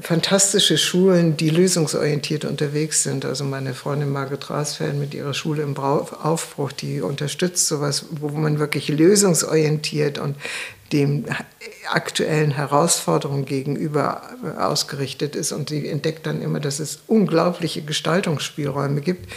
[0.00, 3.24] fantastische Schulen, die lösungsorientiert unterwegs sind.
[3.24, 8.58] Also meine Freundin Margit Rasfeld mit ihrer Schule im Aufbruch, die unterstützt sowas, wo man
[8.58, 10.36] wirklich lösungsorientiert und
[10.94, 11.24] dem
[11.90, 14.22] aktuellen Herausforderungen gegenüber
[14.58, 15.50] ausgerichtet ist.
[15.50, 19.28] Und sie entdeckt dann immer, dass es unglaubliche Gestaltungsspielräume gibt,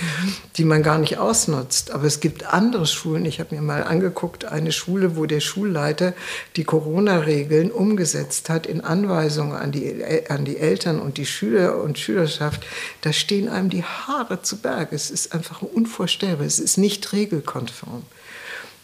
[0.57, 1.89] die man gar nicht ausnutzt.
[1.91, 3.25] Aber es gibt andere Schulen.
[3.25, 6.13] Ich habe mir mal angeguckt, eine Schule, wo der Schulleiter
[6.57, 11.97] die Corona-Regeln umgesetzt hat in Anweisungen an die, an die Eltern und die Schüler und
[11.97, 12.67] Schülerschaft.
[13.01, 14.95] Da stehen einem die Haare zu Berge.
[14.95, 16.45] Es ist einfach unvorstellbar.
[16.45, 18.03] Es ist nicht regelkonform.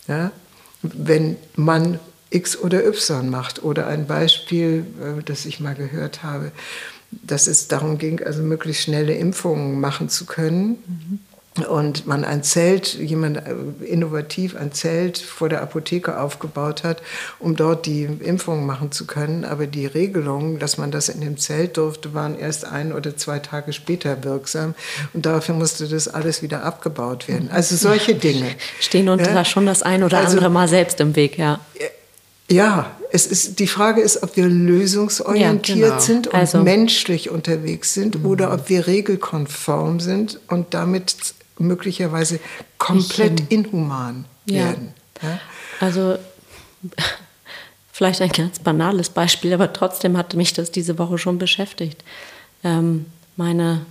[0.08, 0.32] Ja?
[0.82, 2.00] Wenn man
[2.34, 3.64] X oder Y macht.
[3.64, 6.52] Oder ein Beispiel, äh, das ich mal gehört habe,
[7.12, 10.78] dass es darum ging, also möglichst schnelle Impfungen machen zu können.
[10.88, 11.20] Mhm
[11.70, 13.54] und man ein Zelt, jemand äh,
[13.86, 17.02] innovativ ein Zelt vor der Apotheke aufgebaut hat,
[17.40, 19.46] um dort die Impfung machen zu können.
[19.46, 23.38] Aber die Regelungen, dass man das in dem Zelt durfte, waren erst ein oder zwei
[23.40, 24.74] Tage später wirksam.
[25.14, 27.50] Und dafür musste das alles wieder abgebaut werden.
[27.52, 28.48] Also solche Dinge.
[28.80, 29.34] Stehen uns ja?
[29.34, 31.60] da schon das ein oder also, andere Mal selbst im Weg, ja.
[32.50, 36.00] Ja, es ist, die Frage ist, ob wir lösungsorientiert ja, genau.
[36.00, 36.62] sind und also.
[36.62, 38.26] menschlich unterwegs sind mhm.
[38.26, 42.40] oder ob wir regelkonform sind und damit möglicherweise
[42.78, 44.66] komplett ich, inhuman ja.
[44.66, 44.94] werden.
[45.22, 45.40] Ja?
[45.80, 46.18] Also
[47.92, 52.04] vielleicht ein ganz banales Beispiel, aber trotzdem hat mich das diese Woche schon beschäftigt.
[52.64, 53.86] Ähm, meine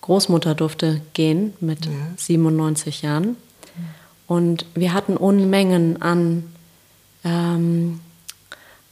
[0.00, 1.92] Großmutter durfte gehen mit ja.
[2.16, 3.36] 97 Jahren
[4.26, 6.44] und wir hatten Unmengen an
[7.26, 8.00] ähm,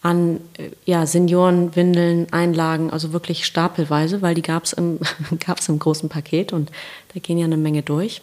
[0.03, 4.99] an äh, ja, Seniorenwindeln, Einlagen, also wirklich stapelweise, weil die gab es im,
[5.47, 6.71] gab's im großen Paket und
[7.15, 8.21] da gehen ja eine Menge durch.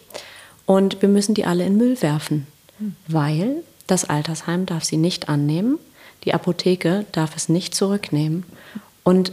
[0.66, 2.46] Und wir müssen die alle in Müll werfen,
[2.78, 2.94] mhm.
[3.08, 3.56] weil
[3.88, 5.78] das Altersheim darf sie nicht annehmen,
[6.24, 8.44] die Apotheke darf es nicht zurücknehmen.
[9.02, 9.32] Und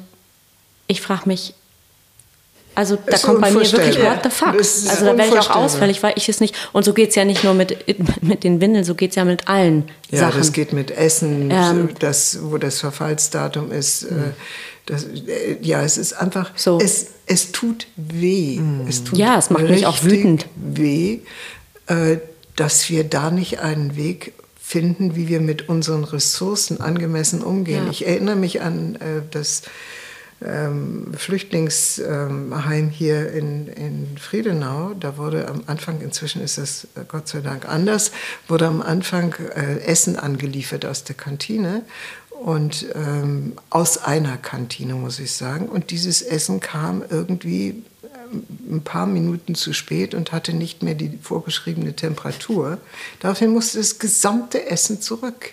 [0.87, 1.53] ich frage mich,
[2.79, 4.53] also da kommt bei mir wirklich what the fuck.
[4.53, 6.55] Also da wäre ich auch ausfällig, weil ich es nicht.
[6.71, 7.77] Und so geht es ja nicht nur mit,
[8.21, 10.31] mit den Windeln, so geht es ja mit allen ja, Sachen.
[10.31, 14.09] Ja, das geht mit Essen, ähm, das, wo das Verfallsdatum ist.
[14.09, 14.31] Mhm.
[14.85, 16.79] Das, äh, ja, es ist einfach, so.
[16.79, 18.59] es, es tut weh.
[18.59, 18.87] Mhm.
[18.87, 20.45] Es tut ja, es macht mich auch wütend.
[20.55, 21.19] weh,
[21.87, 22.19] äh,
[22.55, 27.87] dass wir da nicht einen Weg finden, wie wir mit unseren Ressourcen angemessen umgehen.
[27.87, 27.91] Ja.
[27.91, 28.97] Ich erinnere mich an
[29.31, 29.63] das
[30.45, 34.93] ähm, Flüchtlingsheim hier in, in Friedenau.
[34.99, 38.11] Da wurde am Anfang, inzwischen ist das äh, Gott sei Dank anders,
[38.47, 41.83] wurde am Anfang äh, Essen angeliefert aus der Kantine
[42.31, 45.67] und ähm, aus einer Kantine, muss ich sagen.
[45.67, 48.43] Und dieses Essen kam irgendwie ähm,
[48.77, 52.77] ein paar Minuten zu spät und hatte nicht mehr die vorgeschriebene Temperatur.
[53.19, 55.51] Daraufhin musste das gesamte Essen zurück.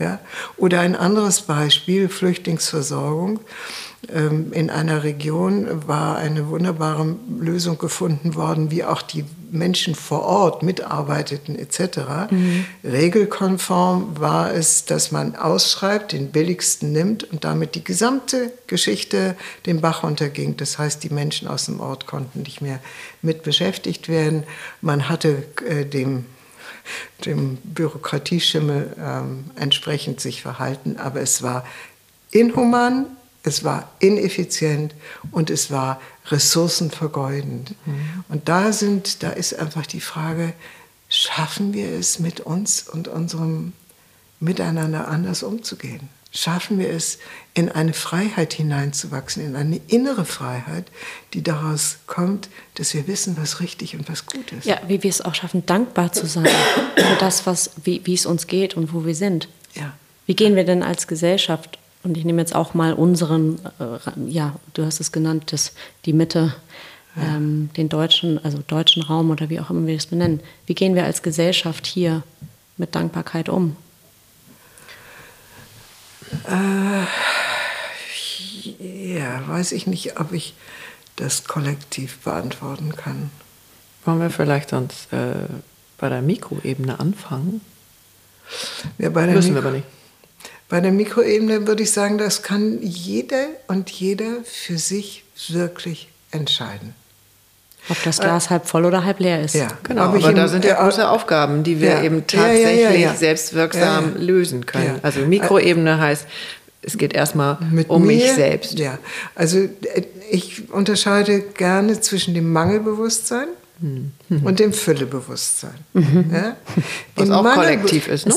[0.00, 0.18] Ja?
[0.56, 3.40] Oder ein anderes Beispiel, Flüchtlingsversorgung.
[4.14, 10.22] Ähm, in einer Region war eine wunderbare Lösung gefunden worden, wie auch die Menschen vor
[10.22, 12.30] Ort mitarbeiteten etc.
[12.30, 12.64] Mhm.
[12.84, 19.80] Regelkonform war es, dass man ausschreibt, den billigsten nimmt und damit die gesamte Geschichte den
[19.80, 20.56] Bach runterging.
[20.56, 22.78] Das heißt, die Menschen aus dem Ort konnten nicht mehr
[23.20, 24.44] mit beschäftigt werden.
[24.80, 26.26] Man hatte äh, dem
[27.26, 31.66] dem Bürokratieschimmel ähm, entsprechend sich verhalten, aber es war
[32.30, 33.06] inhuman,
[33.42, 34.94] es war ineffizient
[35.30, 37.74] und es war ressourcenvergeudend.
[37.86, 38.24] Mhm.
[38.28, 40.52] Und da sind, da ist einfach die Frage,
[41.08, 43.72] schaffen wir es mit uns und unserem
[44.40, 46.08] Miteinander anders umzugehen?
[46.30, 47.18] Schaffen wir es,
[47.54, 50.84] in eine Freiheit hineinzuwachsen, in eine innere Freiheit,
[51.32, 54.66] die daraus kommt, dass wir wissen, was richtig und was gut ist.
[54.66, 56.46] Ja, wie wir es auch schaffen, dankbar zu sein
[56.96, 59.48] für das, was, wie, wie es uns geht und wo wir sind.
[59.74, 59.94] Ja.
[60.26, 64.54] Wie gehen wir denn als Gesellschaft und ich nehme jetzt auch mal unseren, äh, ja,
[64.74, 65.72] du hast es genannt, das,
[66.04, 66.54] die Mitte,
[67.16, 67.36] ja.
[67.36, 70.40] ähm, den deutschen, also deutschen Raum oder wie auch immer wir das benennen.
[70.66, 72.22] Wie gehen wir als Gesellschaft hier
[72.76, 73.76] mit Dankbarkeit um?
[76.46, 77.04] Äh,
[79.14, 80.54] ja, weiß ich nicht, ob ich
[81.16, 83.30] das kollektiv beantworten kann.
[84.04, 85.34] Wollen wir vielleicht sonst äh,
[85.98, 87.60] bei der Mikroebene anfangen?
[88.98, 89.97] Ja, bei der Müssen Mikro wir aber nicht.
[90.68, 96.94] Bei der Mikroebene würde ich sagen, das kann jeder und jeder für sich wirklich entscheiden.
[97.88, 99.54] Ob das Glas äh, halb voll oder halb leer ist.
[99.54, 100.02] Ja, genau.
[100.02, 104.16] Aber, aber da sind ja große Aufgaben, die wir ja, eben tatsächlich ja, ja, selbstwirksam
[104.18, 104.98] lösen können.
[105.02, 106.26] Also Mikroebene heißt,
[106.82, 108.78] es geht erstmal um mir, mich selbst.
[108.78, 108.98] Ja,
[109.34, 113.48] also äh, ich unterscheide gerne zwischen dem Mangelbewusstsein
[113.80, 114.12] mhm.
[114.44, 115.74] und dem Füllebewusstsein.
[115.94, 116.30] Mhm.
[116.32, 116.56] Ja?
[117.16, 118.34] Was auch kollektiv ist, ne?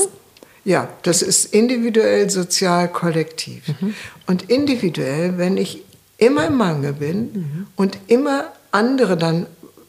[0.64, 3.68] Ja, das ist individuell, sozial, kollektiv.
[3.80, 3.94] Mhm.
[4.26, 5.82] Und individuell, wenn ich
[6.18, 7.66] immer im Mangel bin mhm.
[7.74, 9.46] und immer andere dann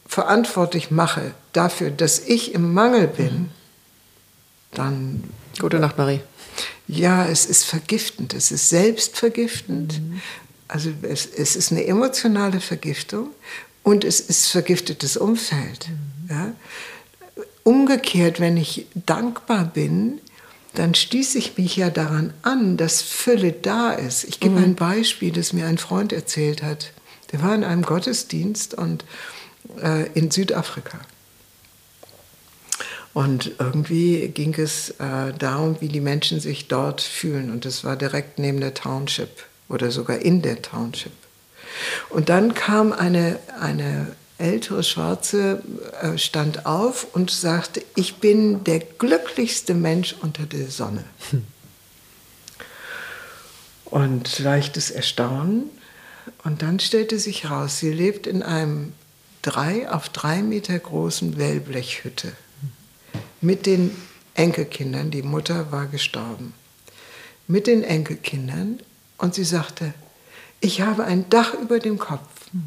[0.08, 3.50] verantwortlich mache dafür, dass ich im Mangel bin, mhm.
[4.72, 5.24] dann.
[5.60, 6.22] Gute Nacht, Marie.
[6.88, 10.02] Ja, es ist vergiftend, es ist selbstvergiftend.
[10.02, 10.22] Mhm.
[10.68, 13.30] Also es, es, ist eine emotionale Vergiftung
[13.84, 15.88] und es ist vergiftetes Umfeld.
[15.90, 16.30] Mhm.
[16.30, 16.52] Ja?
[17.64, 20.20] Umgekehrt, wenn ich dankbar bin,
[20.76, 24.24] dann stieß ich mich ja daran an, dass Fülle da ist.
[24.24, 24.64] Ich gebe mhm.
[24.64, 26.92] ein Beispiel, das mir ein Freund erzählt hat.
[27.32, 29.06] Der war in einem Gottesdienst und
[29.82, 31.00] äh, in Südafrika.
[33.14, 37.52] Und irgendwie ging es äh, darum, wie die Menschen sich dort fühlen.
[37.52, 39.30] Und das war direkt neben der Township
[39.70, 41.12] oder sogar in der Township.
[42.10, 45.64] Und dann kam eine, eine ältere Schwarze
[46.02, 51.04] äh, stand auf und sagte, ich bin der glücklichste Mensch unter der Sonne.
[51.32, 51.46] Hm.
[53.86, 55.70] Und leichtes Erstaunen.
[56.44, 58.94] Und dann stellte sich raus, sie lebt in einem
[59.42, 62.32] drei auf drei Meter großen Wellblechhütte
[63.42, 63.96] mit den
[64.34, 65.12] Enkelkindern.
[65.12, 66.54] Die Mutter war gestorben.
[67.48, 68.80] Mit den Enkelkindern.
[69.18, 69.94] Und sie sagte,
[70.60, 72.28] ich habe ein Dach über dem Kopf.
[72.52, 72.64] Mhm.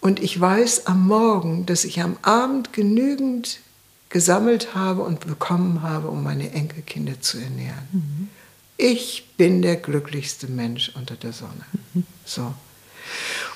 [0.00, 3.60] Und ich weiß am Morgen, dass ich am Abend genügend
[4.10, 7.88] gesammelt habe und bekommen habe, um meine Enkelkinder zu ernähren.
[7.92, 8.28] Mhm.
[8.76, 11.64] Ich bin der glücklichste Mensch unter der Sonne.
[11.94, 12.04] Mhm.
[12.24, 12.54] So.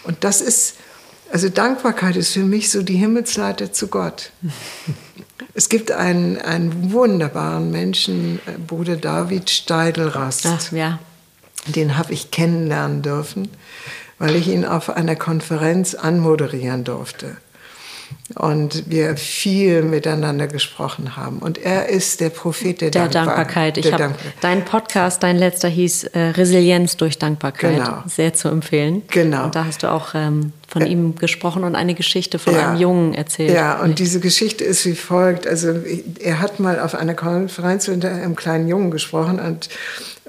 [0.03, 0.75] Und das ist,
[1.31, 4.33] also Dankbarkeit ist für mich so die Himmelsleiter zu Gott.
[5.55, 10.47] Es gibt einen, einen wunderbaren Menschen, äh, Bruder David Steidelrast.
[10.47, 10.99] Ach, ja.
[11.67, 13.49] Den habe ich kennenlernen dürfen,
[14.19, 17.37] weil ich ihn auf einer Konferenz anmoderieren durfte
[18.35, 21.39] und wir viel miteinander gesprochen haben.
[21.39, 23.77] Und er ist der Prophet der, der Dankbarkeit.
[23.77, 27.77] Ich habe dein Podcast, dein letzter hieß äh, Resilienz durch Dankbarkeit.
[27.77, 28.03] Genau.
[28.07, 29.03] Sehr zu empfehlen.
[29.09, 29.45] Genau.
[29.45, 32.71] Und da hast du auch ähm, von ihm gesprochen und eine Geschichte von ja.
[32.71, 33.53] einem Jungen erzählt.
[33.53, 35.47] Ja, und diese Geschichte ist wie folgt.
[35.47, 35.75] Also
[36.21, 39.69] er hat mal auf einer Konferenz mit einem kleinen Jungen gesprochen und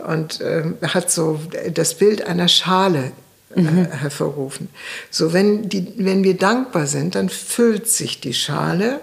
[0.05, 1.39] und äh, hat so
[1.73, 3.13] das Bild einer Schale
[3.55, 3.85] mhm.
[3.91, 4.69] hervorrufen.
[5.09, 8.99] So, wenn, die, wenn wir dankbar sind, dann füllt sich die Schale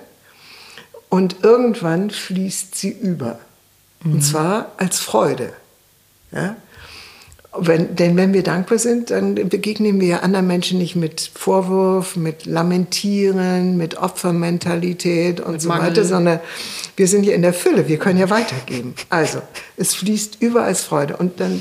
[1.08, 3.38] und irgendwann fließt sie über.
[4.02, 4.12] Mhm.
[4.12, 5.52] Und zwar als Freude.
[6.32, 6.56] Ja?
[7.58, 12.46] Wenn, denn wenn wir dankbar sind, dann begegnen wir anderen Menschen nicht mit Vorwurf, mit
[12.46, 15.88] Lamentieren, mit Opfermentalität und mit so Mangel.
[15.88, 16.38] weiter, sondern
[16.96, 18.94] wir sind ja in der Fülle, wir können ja weitergeben.
[19.08, 19.42] Also,
[19.76, 21.16] es fließt über als Freude.
[21.16, 21.60] Und dann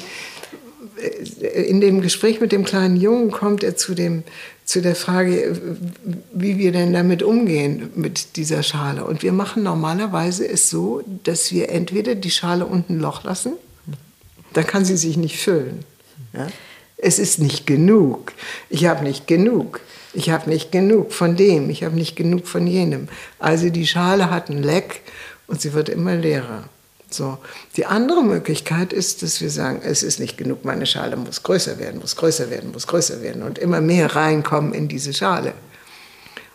[1.56, 4.24] in dem Gespräch mit dem kleinen Jungen kommt er zu, dem,
[4.66, 5.60] zu der Frage,
[6.34, 9.06] wie wir denn damit umgehen mit dieser Schale.
[9.06, 13.54] Und wir machen normalerweise es so, dass wir entweder die Schale unten ein Loch lassen,
[14.54, 15.84] dann kann sie sich nicht füllen.
[16.34, 16.48] Ja?
[16.98, 18.34] Es ist nicht genug.
[18.70, 19.80] Ich habe nicht genug.
[20.14, 21.70] Ich habe nicht genug von dem.
[21.70, 23.08] Ich habe nicht genug von jenem.
[23.38, 25.02] Also die Schale hat ein Leck
[25.48, 26.68] und sie wird immer leerer.
[27.10, 27.40] So.
[27.76, 31.80] Die andere Möglichkeit ist, dass wir sagen, es ist nicht genug, meine Schale muss größer
[31.80, 35.54] werden, muss größer werden, muss größer werden und immer mehr reinkommen in diese Schale.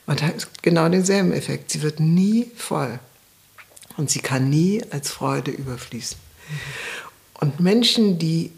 [0.07, 1.71] Und hat genau denselben Effekt.
[1.71, 2.99] Sie wird nie voll
[3.97, 6.19] und sie kann nie als Freude überfließen.
[7.41, 8.53] Und Menschen, die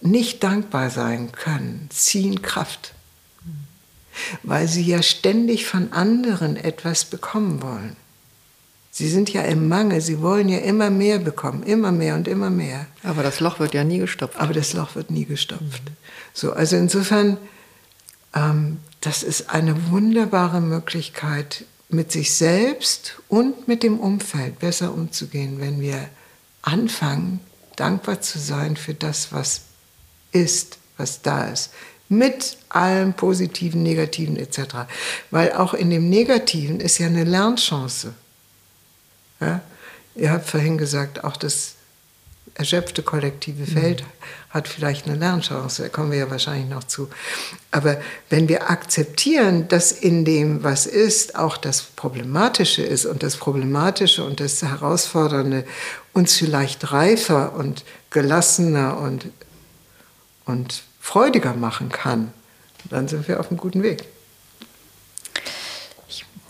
[0.00, 2.94] nicht dankbar sein können, ziehen Kraft,
[4.42, 7.96] weil sie ja ständig von anderen etwas bekommen wollen.
[8.92, 12.50] Sie sind ja im Mangel, sie wollen ja immer mehr bekommen, immer mehr und immer
[12.50, 12.86] mehr.
[13.04, 14.36] Aber das Loch wird ja nie gestopft.
[14.38, 15.62] Aber das Loch wird nie gestopft.
[15.62, 15.96] Mhm.
[16.34, 17.36] So, also insofern,
[18.34, 25.60] ähm, das ist eine wunderbare Möglichkeit, mit sich selbst und mit dem Umfeld besser umzugehen,
[25.60, 26.08] wenn wir
[26.62, 27.40] anfangen,
[27.76, 29.62] dankbar zu sein für das, was
[30.32, 31.70] ist, was da ist.
[32.08, 34.58] Mit allem Positiven, Negativen etc.
[35.30, 38.14] Weil auch in dem Negativen ist ja eine Lernchance.
[39.40, 39.60] Ja?
[40.14, 41.74] Ihr habt vorhin gesagt, auch das
[42.54, 44.06] erschöpfte kollektive Feld mhm.
[44.50, 47.08] hat vielleicht eine Lernchance, da kommen wir ja wahrscheinlich noch zu.
[47.70, 53.36] Aber wenn wir akzeptieren, dass in dem, was ist, auch das Problematische ist und das
[53.36, 55.64] Problematische und das Herausfordernde
[56.12, 59.26] uns vielleicht reifer und gelassener und,
[60.44, 62.32] und freudiger machen kann,
[62.90, 64.04] dann sind wir auf einem guten Weg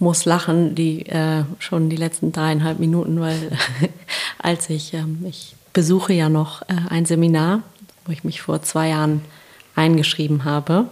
[0.01, 3.53] muss lachen, die äh, schon die letzten dreieinhalb Minuten, weil
[4.39, 7.63] als ich, ähm, ich besuche ja noch äh, ein Seminar,
[8.05, 9.23] wo ich mich vor zwei Jahren
[9.77, 10.89] eingeschrieben habe.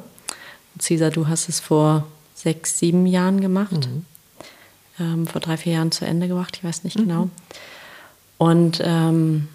[0.79, 3.89] Cesar, du hast es vor sechs, sieben Jahren gemacht.
[3.89, 4.05] Mhm.
[5.01, 7.03] Ähm, vor drei, vier Jahren zu Ende gemacht, ich weiß nicht mhm.
[7.03, 7.31] genau.
[8.37, 9.49] Und ähm,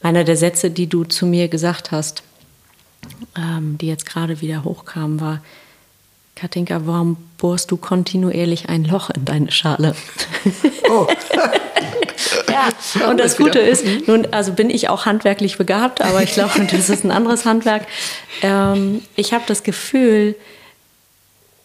[0.00, 2.22] einer der Sätze, die du zu mir gesagt hast,
[3.36, 5.42] ähm, die jetzt gerade wieder hochkamen, war,
[6.38, 9.96] Katinka, warum bohrst du kontinuierlich ein Loch in deine Schale?
[10.88, 11.06] Oh.
[12.48, 16.64] ja, und das Gute ist, nun, also bin ich auch handwerklich begabt, aber ich glaube,
[16.70, 17.86] das ist ein anderes Handwerk.
[18.42, 20.36] Ähm, ich habe das Gefühl,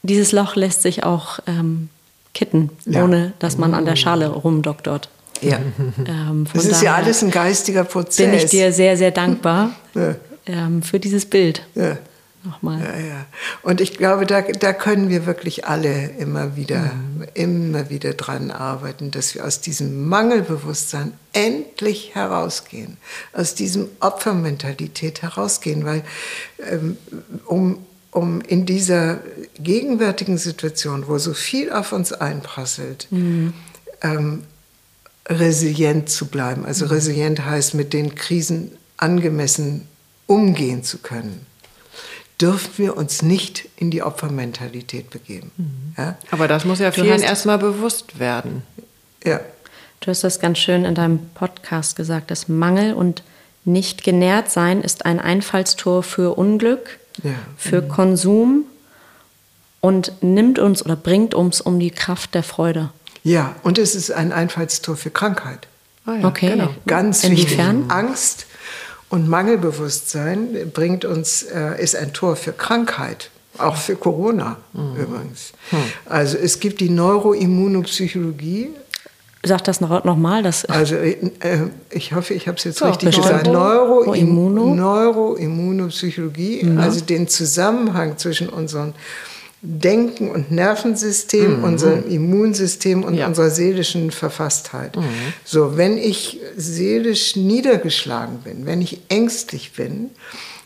[0.02, 1.90] dieses Loch lässt sich auch ähm,
[2.34, 3.04] kitten, ja.
[3.04, 5.08] ohne dass man an der Schale rumdoktort.
[5.42, 5.60] Ja.
[6.08, 8.26] Ähm, das ist ja alles ein geistiger Prozess.
[8.26, 10.16] Bin ich dir sehr, sehr dankbar ja.
[10.48, 11.62] ähm, für dieses Bild.
[11.76, 11.98] Ja
[12.44, 12.82] nochmal.
[12.82, 13.26] Ja, ja.
[13.62, 17.26] Und ich glaube, da, da können wir wirklich alle immer wieder, mhm.
[17.34, 22.98] immer wieder dran arbeiten, dass wir aus diesem Mangelbewusstsein endlich herausgehen,
[23.34, 26.04] aus diesem Opfermentalität herausgehen, weil
[26.70, 26.98] ähm,
[27.46, 29.20] um, um in dieser
[29.56, 33.54] gegenwärtigen Situation, wo so viel auf uns einprasselt, mhm.
[34.02, 34.44] ähm,
[35.28, 36.66] resilient zu bleiben.
[36.66, 36.92] Also mhm.
[36.92, 39.88] resilient heißt, mit den Krisen angemessen
[40.28, 41.46] umgehen zu können
[42.44, 45.52] dürfen wir uns nicht in die Opfermentalität begeben.
[45.56, 45.94] Mhm.
[45.98, 46.18] Ja?
[46.30, 48.64] Aber das muss ja du vielen erstmal bewusst werden.
[49.24, 49.40] Ja.
[50.02, 53.24] Du hast das ganz schön in deinem Podcast gesagt, dass Mangel und
[53.64, 57.32] nicht genährt sein ist ein Einfallstor für Unglück, ja.
[57.56, 57.88] für mhm.
[57.88, 58.64] Konsum
[59.80, 62.90] und nimmt uns oder bringt uns um die Kraft der Freude.
[63.24, 65.68] Ja, und es ist ein Einfallstor für Krankheit.
[66.06, 66.50] Ah ja, okay.
[66.50, 66.76] Genau.
[66.88, 67.84] Ganz Inwiefern?
[67.84, 67.92] wichtig.
[67.94, 68.46] Angst
[69.14, 73.30] und Mangelbewusstsein bringt uns, äh, ist ein Tor für Krankheit.
[73.60, 74.96] Auch für Corona mhm.
[74.96, 75.54] übrigens.
[75.70, 75.78] Hm.
[76.08, 78.72] Also es gibt die Neuroimmunopsychologie.
[79.44, 80.42] Sag das noch, noch mal.
[80.42, 81.18] Das also äh,
[81.92, 83.46] ich hoffe, ich habe es jetzt so, richtig gesagt.
[83.46, 84.74] Neuroimmuno.
[84.74, 86.80] Neuroimmunopsychologie, mhm.
[86.80, 88.96] also den Zusammenhang zwischen unseren
[89.66, 91.64] Denken und Nervensystem, mhm.
[91.64, 93.28] unserem Immunsystem und ja.
[93.28, 94.98] unserer seelischen Verfasstheit.
[94.98, 95.04] Mhm.
[95.46, 100.10] So, wenn ich seelisch niedergeschlagen bin, wenn ich ängstlich bin,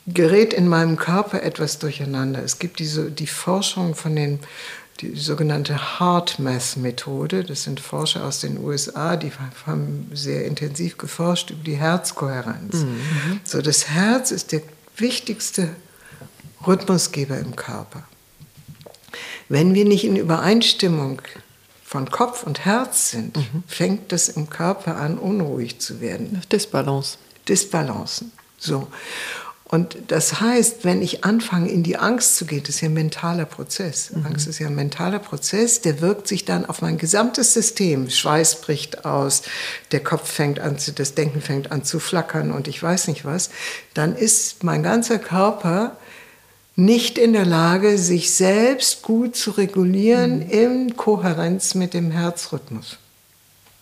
[0.07, 2.41] gerät in meinem Körper etwas durcheinander.
[2.43, 4.39] Es gibt diese, die Forschung von den
[5.01, 7.43] die sogenannte HeartMath-Methode.
[7.43, 9.31] Das sind Forscher aus den USA, die
[9.67, 12.77] haben sehr intensiv geforscht über die Herzkohärenz.
[12.77, 13.39] Mhm.
[13.43, 14.61] So, das Herz ist der
[14.97, 15.69] wichtigste
[16.65, 18.03] Rhythmusgeber im Körper.
[19.49, 21.21] Wenn wir nicht in Übereinstimmung
[21.83, 23.63] von Kopf und Herz sind, mhm.
[23.65, 26.41] fängt das im Körper an, unruhig zu werden.
[26.51, 27.17] Disbalance.
[27.47, 28.31] Disbalancen.
[28.57, 28.87] So.
[29.69, 32.93] Und das heißt, wenn ich anfange, in die Angst zu gehen, das ist ja ein
[32.93, 34.11] mentaler Prozess.
[34.11, 34.25] Mhm.
[34.25, 38.09] Angst ist ja ein mentaler Prozess, der wirkt sich dann auf mein gesamtes System.
[38.09, 39.41] Schweiß bricht aus,
[39.91, 43.25] der Kopf fängt an zu, das Denken fängt an zu flackern und ich weiß nicht
[43.25, 43.49] was.
[43.93, 45.97] Dann ist mein ganzer Körper
[46.77, 50.49] nicht in der Lage, sich selbst gut zu regulieren mhm.
[50.49, 52.97] in Kohärenz mit dem Herzrhythmus.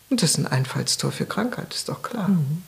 [0.10, 2.30] Und das ist ein Einfallstor für Krankheit, ist doch klar.
[2.30, 2.64] Mhm.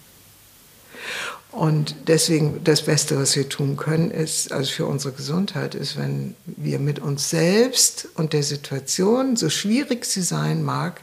[1.51, 6.35] Und deswegen das Beste, was wir tun können, ist, also für unsere Gesundheit, ist, wenn
[6.45, 11.01] wir mit uns selbst und der Situation, so schwierig sie sein mag,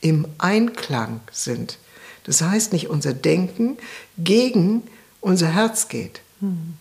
[0.00, 1.78] im Einklang sind.
[2.24, 3.78] Das heißt nicht unser Denken
[4.18, 4.82] gegen
[5.20, 6.20] unser Herz geht.
[6.40, 6.74] Mhm.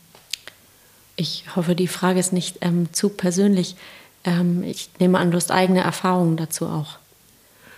[1.16, 3.76] Ich hoffe, die Frage ist nicht ähm, zu persönlich.
[4.24, 6.98] Ähm, ich nehme an, du hast eigene Erfahrungen dazu auch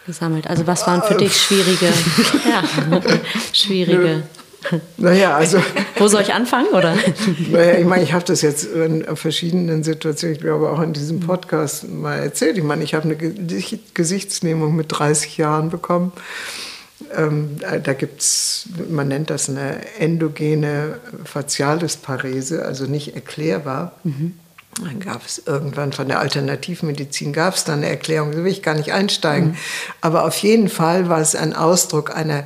[0.06, 0.48] gesammelt.
[0.48, 1.86] Also was waren für dich schwierige,
[2.50, 2.64] ja,
[3.54, 4.24] schwierige?
[4.98, 5.62] Naja, also.
[5.98, 6.96] Wo soll ich anfangen, oder?
[7.52, 11.20] Naja, ich meine, ich habe das jetzt in verschiedenen Situationen, ich glaube auch in diesem
[11.20, 12.58] Podcast mal erzählt.
[12.58, 13.16] Ich meine, ich habe eine
[13.94, 16.12] Gesichtsnehmung mit 30 Jahren bekommen.
[17.16, 23.94] Ähm, da gibt es, man nennt das eine endogene Facialisparese, also nicht erklärbar.
[24.04, 24.34] Mhm.
[24.84, 28.62] Dann gab es irgendwann von der Alternativmedizin gab es dann eine Erklärung, da will ich
[28.62, 29.50] gar nicht einsteigen.
[29.50, 29.58] Mhm.
[30.02, 32.44] Aber auf jeden Fall war es ein Ausdruck einer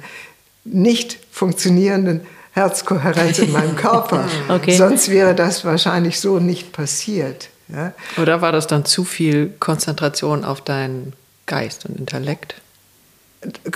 [0.63, 4.27] nicht funktionierenden Herzkohärenz in meinem Körper.
[4.49, 4.75] okay.
[4.75, 7.49] Sonst wäre das wahrscheinlich so nicht passiert.
[7.69, 7.93] Ja?
[8.21, 11.13] Oder war das dann zu viel Konzentration auf deinen
[11.45, 12.55] Geist und Intellekt?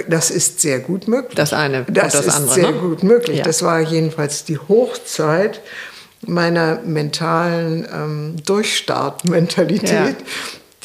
[0.07, 1.35] Das ist sehr gut möglich.
[1.35, 2.79] Das eine, das, das ist andere, sehr ne?
[2.79, 3.37] gut möglich.
[3.39, 3.43] Ja.
[3.43, 5.61] Das war jedenfalls die Hochzeit
[6.21, 9.89] meiner mentalen ähm, Durchstartmentalität.
[9.91, 10.15] Ja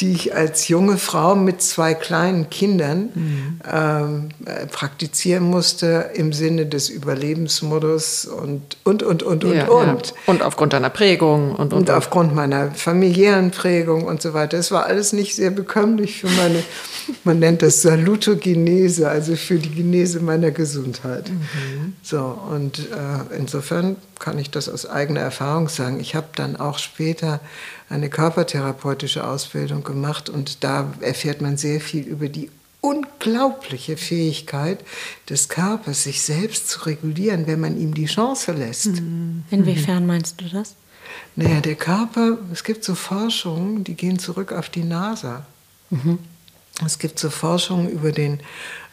[0.01, 3.61] die ich als junge Frau mit zwei kleinen Kindern mhm.
[3.71, 10.07] ähm, äh, praktizieren musste im Sinne des Überlebensmodus und, und, und, und, und, ja, und.
[10.07, 10.13] Ja.
[10.27, 11.53] Und aufgrund deiner Prägung.
[11.53, 14.57] Und, und, und aufgrund meiner familiären Prägung und so weiter.
[14.59, 16.63] Es war alles nicht sehr bekömmlich für meine,
[17.25, 21.29] man nennt das Salutogenese, also für die Genese meiner Gesundheit.
[21.29, 21.95] Mhm.
[22.03, 26.01] So, und äh, insofern kann ich das aus eigener Erfahrung sagen.
[26.01, 27.41] Ich habe dann auch später
[27.91, 34.79] eine körpertherapeutische Ausbildung gemacht und da erfährt man sehr viel über die unglaubliche Fähigkeit
[35.29, 38.87] des Körpers, sich selbst zu regulieren, wenn man ihm die Chance lässt.
[38.87, 39.43] Mhm.
[39.51, 40.77] Inwiefern meinst du das?
[41.37, 45.45] Naja, der Körper, es gibt so Forschungen, die gehen zurück auf die NASA.
[45.91, 46.21] Mhm.
[46.87, 48.41] Es gibt so Forschungen über den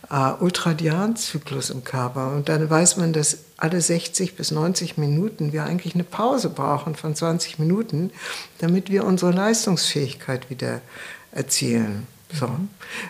[0.09, 2.31] äh, Ultradianzyklus im Körper.
[2.31, 6.95] Und dann weiß man, dass alle 60 bis 90 Minuten wir eigentlich eine Pause brauchen
[6.95, 8.11] von 20 Minuten,
[8.59, 10.81] damit wir unsere Leistungsfähigkeit wieder
[11.31, 12.07] erzielen.
[12.33, 12.49] So.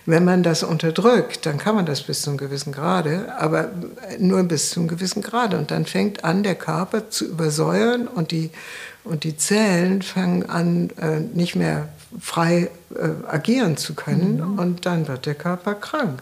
[0.06, 3.72] Wenn man das unterdrückt, dann kann man das bis zu einem gewissen Grade, aber
[4.20, 5.58] nur bis zu einem gewissen Grade.
[5.58, 8.52] Und dann fängt an, der Körper zu übersäuern und die,
[9.04, 11.90] und die Zellen fangen an, äh, nicht mehr
[12.20, 14.60] frei äh, agieren zu können mhm.
[14.60, 16.22] und dann wird der Körper krank.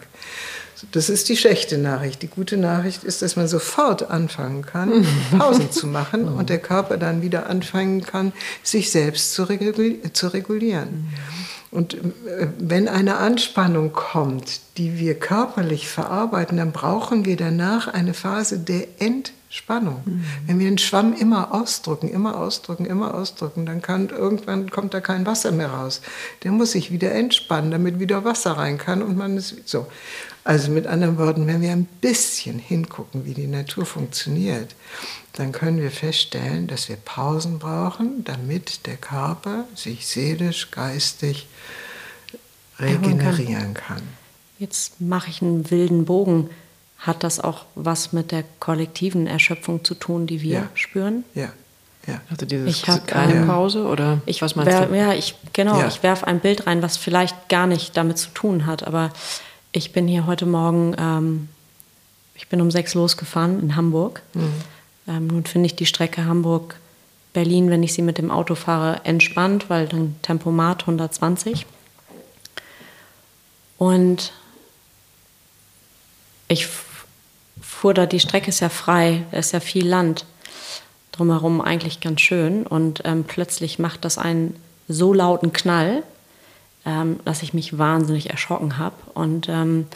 [0.92, 2.22] Das ist die schlechte Nachricht.
[2.22, 5.06] Die gute Nachricht ist, dass man sofort anfangen kann,
[5.38, 11.08] Pausen zu machen und der Körper dann wieder anfangen kann, sich selbst zu, regulieren.
[11.70, 18.14] Und äh, wenn eine Anspannung kommt, die wir körperlich verarbeiten, dann brauchen wir danach eine
[18.14, 19.36] Phase der Entspannung.
[20.04, 20.24] Mhm.
[20.46, 25.00] Wenn wir den Schwamm immer ausdrücken, immer ausdrücken, immer ausdrücken, dann kann irgendwann kommt da
[25.00, 26.00] kein Wasser mehr raus.
[26.42, 29.86] Der muss sich wieder entspannen, damit wieder Wasser rein kann und man ist so.
[30.44, 34.76] Also mit anderen Worten, wenn wir ein bisschen hingucken, wie die Natur funktioniert,
[35.32, 41.48] dann können wir feststellen, dass wir Pausen brauchen, damit der Körper sich seelisch, geistig
[42.78, 44.02] regenerieren kann.
[44.58, 46.50] Jetzt mache ich einen wilden Bogen.
[46.98, 50.68] Hat das auch was mit der kollektiven Erschöpfung zu tun, die wir ja.
[50.74, 51.24] spüren?
[51.34, 51.50] Ja,
[52.06, 52.20] Ja.
[52.30, 54.96] Also diese ich hab, keine ähm, Pause oder ich, was meinst wer, du?
[54.96, 55.88] Ja, ich, genau, ja.
[55.88, 59.12] ich werfe ein Bild rein, was vielleicht gar nicht damit zu tun hat, aber
[59.72, 61.48] ich bin hier heute Morgen, ähm,
[62.34, 64.22] ich bin um sechs losgefahren in Hamburg.
[64.34, 64.52] Mhm.
[65.08, 69.68] Ähm, nun finde ich die Strecke Hamburg-Berlin, wenn ich sie mit dem Auto fahre, entspannt,
[69.68, 71.66] weil dann Tempomat 120.
[73.78, 74.32] Und
[76.48, 76.68] ich
[77.76, 80.24] fuhr da, die Strecke ist ja frei, da ist ja viel Land
[81.12, 82.66] drumherum eigentlich ganz schön.
[82.66, 84.56] Und ähm, plötzlich macht das einen
[84.88, 86.02] so lauten Knall,
[86.86, 88.96] ähm, dass ich mich wahnsinnig erschrocken habe.
[89.14, 89.86] Und ähm,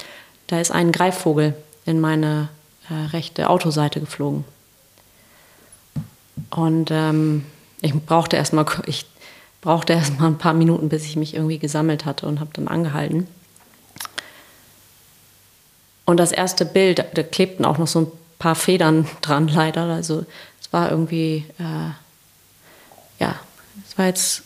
[0.46, 1.54] da ist ein Greifvogel
[1.86, 2.48] in meine
[2.90, 4.44] äh, rechte Autoseite geflogen.
[6.50, 7.46] Und ähm,
[7.80, 9.06] ich brauchte erst mal, ich
[9.62, 12.68] brauchte erst mal ein paar Minuten, bis ich mich irgendwie gesammelt hatte und habe dann
[12.68, 13.26] angehalten.
[16.11, 18.06] Und das erste Bild, da klebten auch noch so ein
[18.38, 19.84] paar Federn dran, leider.
[19.84, 20.24] Also
[20.70, 21.90] war irgendwie, äh,
[23.18, 23.36] ja,
[23.88, 24.42] es war jetzt,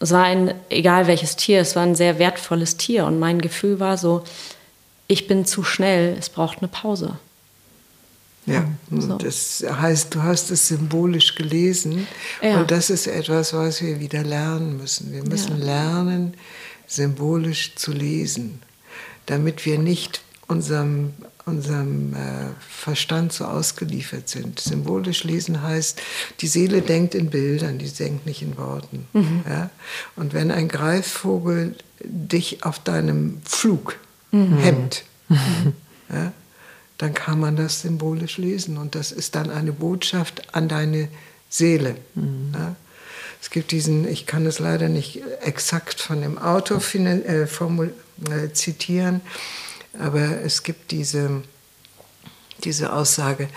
[0.00, 3.80] es war ein, egal welches Tier, es war ein sehr wertvolles Tier und mein Gefühl
[3.80, 4.24] war so,
[5.06, 7.18] ich bin zu schnell, es braucht eine Pause.
[8.46, 9.18] Ja, so.
[9.18, 12.06] das heißt, du hast es symbolisch gelesen
[12.40, 12.60] ja.
[12.60, 15.12] und das ist etwas, was wir wieder lernen müssen.
[15.12, 15.66] Wir müssen ja.
[15.66, 16.34] lernen,
[16.86, 18.62] symbolisch zu lesen,
[19.26, 21.12] damit wir nicht unserem
[21.48, 24.60] unserem äh, Verstand so ausgeliefert sind.
[24.60, 26.00] Symbolisch lesen heißt,
[26.40, 29.08] die Seele denkt in Bildern, die denkt nicht in Worten.
[29.14, 29.44] Mhm.
[29.48, 29.70] Ja?
[30.14, 31.74] Und wenn ein Greifvogel
[32.04, 33.96] dich auf deinem Flug
[34.30, 34.58] mhm.
[34.58, 35.72] hemmt, mhm.
[36.12, 36.32] ja,
[36.98, 38.76] dann kann man das symbolisch lesen.
[38.76, 41.08] Und das ist dann eine Botschaft an deine
[41.48, 41.96] Seele.
[42.14, 42.52] Mhm.
[42.52, 42.76] Ja?
[43.40, 49.20] Es gibt diesen, ich kann es leider nicht exakt von dem Autor äh, äh, zitieren,
[49.98, 51.42] aber es gibt diese,
[52.64, 53.48] diese Aussage,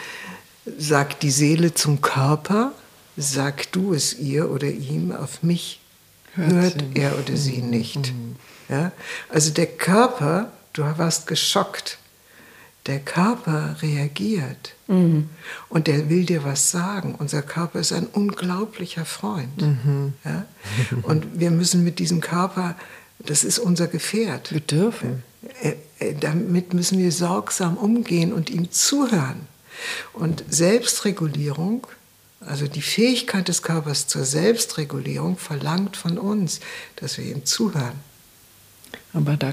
[0.78, 2.74] sagt die Seele zum Körper,
[3.18, 5.80] sag du es ihr oder ihm, auf mich
[6.34, 7.70] hört, hört er oder sie mhm.
[7.70, 8.14] nicht.
[8.14, 8.36] Mhm.
[8.70, 8.92] Ja?
[9.30, 11.98] Also der Körper, du warst geschockt,
[12.88, 15.30] der Körper reagiert mhm.
[15.70, 17.16] und der will dir was sagen.
[17.18, 19.62] Unser Körper ist ein unglaublicher Freund.
[19.62, 20.14] Mhm.
[20.26, 20.46] Ja?
[21.04, 22.76] Und wir müssen mit diesem Körper,
[23.20, 24.52] das ist unser Gefährt.
[24.52, 25.24] Wir dürfen.
[26.02, 29.48] Äh, damit müssen wir sorgsam umgehen und ihm zuhören.
[30.14, 31.88] Und Selbstregulierung,
[32.42, 36.60] also die Fähigkeit des Körpers zur Selbstregulierung, verlangt von uns,
[36.98, 38.00] dass wir ihm zuhören.
[39.14, 39.52] Aber da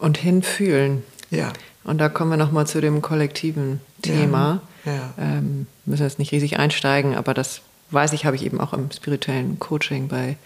[0.00, 1.02] und hinfühlen.
[1.30, 1.52] Ja.
[1.84, 4.62] Und da kommen wir nochmal zu dem kollektiven Thema.
[4.84, 4.92] Ja.
[4.94, 5.14] ja.
[5.18, 8.90] Ähm, müssen jetzt nicht riesig einsteigen, aber das weiß ich, habe ich eben auch im
[8.92, 10.36] spirituellen Coaching bei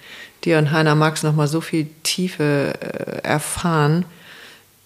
[0.45, 4.05] dir und Heiner Max nochmal so viel Tiefe äh, erfahren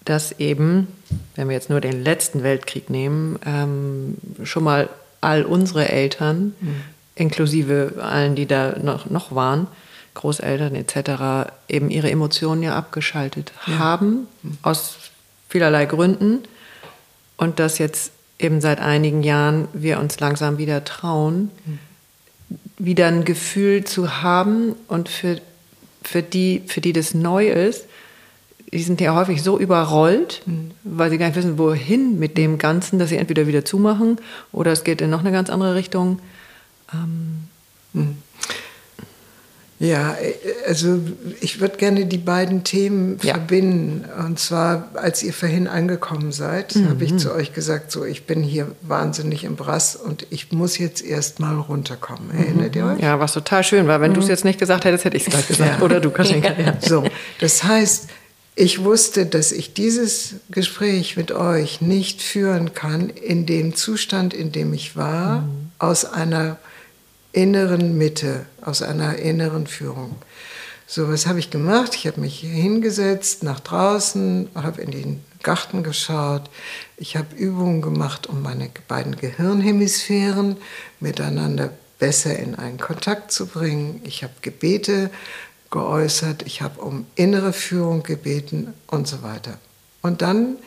[0.09, 0.87] dass eben,
[1.35, 4.89] wenn wir jetzt nur den letzten Weltkrieg nehmen, ähm, schon mal
[5.19, 6.81] all unsere Eltern, mhm.
[7.15, 9.67] inklusive allen, die da noch, noch waren,
[10.13, 13.79] Großeltern etc., eben ihre Emotionen ja abgeschaltet ja.
[13.79, 14.57] haben, mhm.
[14.61, 14.95] aus
[15.49, 16.39] vielerlei Gründen.
[17.35, 21.79] Und dass jetzt eben seit einigen Jahren wir uns langsam wieder trauen, mhm.
[22.77, 25.41] wieder ein Gefühl zu haben und für,
[26.01, 27.85] für, die, für die das neu ist,
[28.73, 30.71] die sind ja häufig so überrollt, mhm.
[30.83, 34.17] weil sie gar nicht wissen, wohin mit dem Ganzen, dass sie entweder wieder zumachen
[34.51, 36.19] oder es geht in noch eine ganz andere Richtung.
[36.93, 37.47] Ähm,
[37.93, 38.17] mhm.
[39.79, 40.15] Ja,
[40.67, 40.99] also
[41.39, 43.35] ich würde gerne die beiden Themen ja.
[43.35, 44.05] verbinden.
[44.25, 46.89] Und zwar, als ihr vorhin angekommen seid, mhm.
[46.89, 50.79] habe ich zu euch gesagt, so ich bin hier wahnsinnig im Brass und ich muss
[50.79, 52.31] jetzt erst mal runterkommen.
[52.31, 52.99] Erinnert ihr euch?
[52.99, 54.01] Ja, was total schön war.
[54.01, 54.15] Wenn mhm.
[54.15, 55.79] du es jetzt nicht gesagt hättest, hätte ich es gerade gesagt.
[55.79, 55.85] Ja.
[55.85, 56.53] Oder du, Kaschenka.
[56.59, 56.77] Ja.
[56.81, 57.03] So,
[57.39, 58.07] das heißt,
[58.59, 64.51] ich wusste, dass ich dieses Gespräch mit euch nicht führen kann in dem Zustand, in
[64.51, 65.69] dem ich war, mhm.
[65.77, 66.57] aus einer
[67.33, 70.15] inneren Mitte, aus einer inneren Führung.
[70.87, 71.93] So, was habe ich gemacht?
[71.93, 76.49] Ich habe mich hingesetzt, nach draußen, habe in den Garten geschaut.
[76.97, 80.57] Ich habe Übungen gemacht, um meine beiden Gehirnhemisphären
[80.99, 84.01] miteinander besser in einen Kontakt zu bringen.
[84.03, 85.11] Ich habe Gebete
[85.71, 89.57] geäußert, ich habe um innere Führung gebeten und so weiter.
[90.01, 90.57] Und dann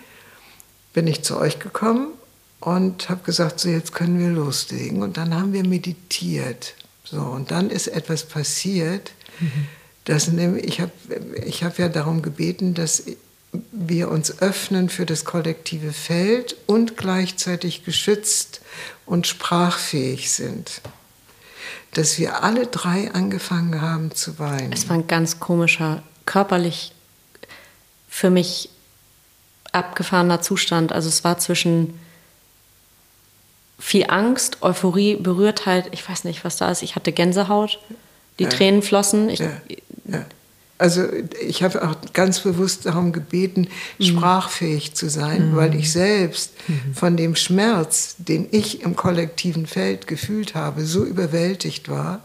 [0.93, 2.09] bin ich zu euch gekommen
[2.61, 5.03] und habe gesagt, so jetzt können wir loslegen.
[5.03, 6.75] Und dann haben wir meditiert.
[7.05, 9.67] So, und dann ist etwas passiert, mhm.
[10.05, 10.93] dass nämlich, ich habe
[11.45, 13.05] ich hab ja darum gebeten, dass
[13.73, 18.61] wir uns öffnen für das kollektive Feld und gleichzeitig geschützt
[19.07, 20.83] und sprachfähig sind
[21.93, 24.73] dass wir alle drei angefangen haben zu weinen.
[24.73, 26.93] Es war ein ganz komischer, körperlich
[28.09, 28.71] für mich
[29.73, 30.93] abgefahrener Zustand.
[30.93, 31.99] Also es war zwischen
[33.79, 36.83] viel Angst, Euphorie, Berührtheit, ich weiß nicht, was da ist.
[36.83, 37.79] Ich hatte Gänsehaut,
[38.39, 38.51] die ja.
[38.51, 39.29] Tränen flossen.
[39.31, 39.51] Ich, ja.
[40.07, 40.27] Ja.
[40.81, 41.05] Also
[41.47, 43.69] ich habe auch ganz bewusst darum gebeten,
[43.99, 44.05] mhm.
[44.05, 45.57] sprachfähig zu sein, mhm.
[45.57, 46.95] weil ich selbst mhm.
[46.95, 52.23] von dem Schmerz, den ich im kollektiven Feld gefühlt habe, so überwältigt war,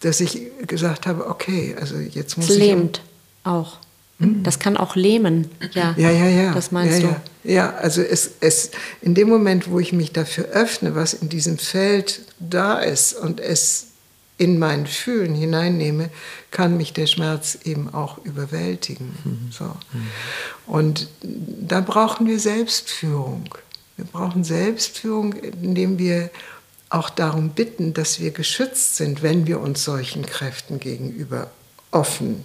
[0.00, 2.62] dass ich gesagt habe, okay, also jetzt muss es ich...
[2.62, 3.02] Lähmt
[3.44, 3.76] auch.
[4.18, 4.42] Hm?
[4.42, 5.94] Das kann auch lähmen, ja.
[5.98, 6.54] Ja, ja, ja.
[6.54, 7.52] Das meinst ja, du?
[7.52, 8.70] Ja, also es, es,
[9.02, 13.40] in dem Moment, wo ich mich dafür öffne, was in diesem Feld da ist und
[13.40, 13.88] es
[14.38, 16.10] in mein Fühlen hineinnehme,
[16.50, 19.14] kann mich der Schmerz eben auch überwältigen.
[19.24, 19.52] Mhm.
[19.52, 19.76] So.
[20.66, 23.54] Und da brauchen wir Selbstführung.
[23.96, 26.30] Wir brauchen Selbstführung, indem wir
[26.88, 31.50] auch darum bitten, dass wir geschützt sind, wenn wir uns solchen Kräften gegenüber
[31.90, 32.44] offen,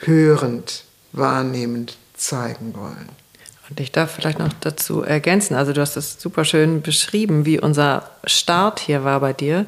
[0.00, 3.08] hörend, wahrnehmend zeigen wollen.
[3.70, 7.58] Und ich darf vielleicht noch dazu ergänzen, also du hast das super schön beschrieben, wie
[7.58, 9.64] unser Start hier war bei dir.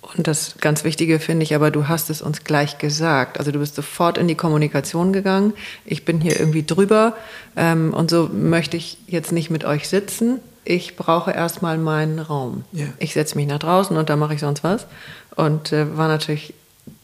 [0.00, 3.38] Und das ganz Wichtige finde ich aber, du hast es uns gleich gesagt.
[3.38, 5.54] Also du bist sofort in die Kommunikation gegangen.
[5.84, 7.14] Ich bin hier irgendwie drüber
[7.56, 10.40] ähm, und so möchte ich jetzt nicht mit euch sitzen.
[10.64, 12.64] Ich brauche erstmal meinen Raum.
[12.72, 12.86] Ja.
[12.98, 14.86] Ich setze mich nach draußen und da mache ich sonst was.
[15.34, 16.54] Und äh, war natürlich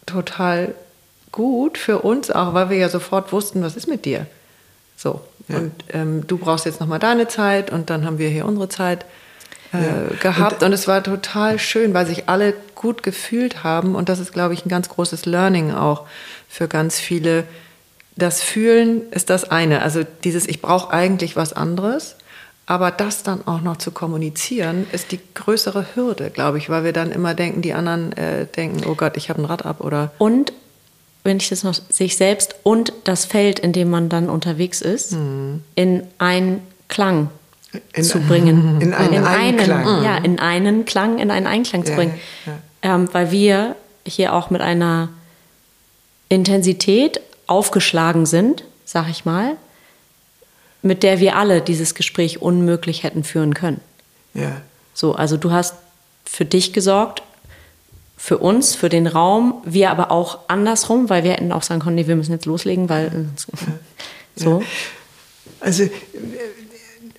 [0.07, 0.75] total
[1.33, 4.27] gut für uns auch, weil wir ja sofort wussten, was ist mit dir.
[4.97, 5.21] So.
[5.49, 5.59] Ja.
[5.59, 9.05] Und ähm, du brauchst jetzt nochmal deine Zeit und dann haben wir hier unsere Zeit
[9.73, 10.63] äh, gehabt.
[10.63, 13.95] Und, und, es war total schön, weil sich alle gut gefühlt haben.
[13.95, 16.07] Und das ist, glaube ich, ein ganz großes Learning auch
[16.49, 17.45] für ganz viele.
[18.17, 19.83] Das Fühlen ist das eine.
[19.83, 22.17] Also dieses, ich brauche eigentlich was anderes.
[22.67, 26.93] Aber das dann auch noch zu kommunizieren, ist die größere Hürde, glaube ich, weil wir
[26.93, 30.11] dann immer denken, die anderen äh, denken, oh Gott, ich habe ein Rad ab oder.
[30.19, 30.53] Und
[31.25, 35.13] wenn ich das noch sich selbst und das Feld, in dem man dann unterwegs ist,
[35.13, 35.63] mhm.
[35.77, 37.31] in einen Klang
[37.93, 38.81] in, zu bringen.
[38.81, 39.25] In einen, in.
[39.25, 42.15] Einen, ja, in einen Klang, in einen Einklang zu bringen.
[42.47, 42.95] Ja, ja.
[42.95, 45.11] Ähm, weil wir hier auch mit einer
[46.29, 49.57] Intensität aufgeschlagen sind, sag ich mal,
[50.83, 53.81] mit der wir alle dieses Gespräch unmöglich hätten führen können.
[54.35, 54.61] Ja.
[54.95, 55.75] So, also du hast
[56.25, 57.23] für dich gesorgt,
[58.17, 61.97] für uns, für den Raum, wir aber auch andersrum, weil wir hätten auch sagen können,
[61.97, 63.27] nee, wir müssen jetzt loslegen, weil
[64.37, 64.63] so.
[65.61, 65.89] Also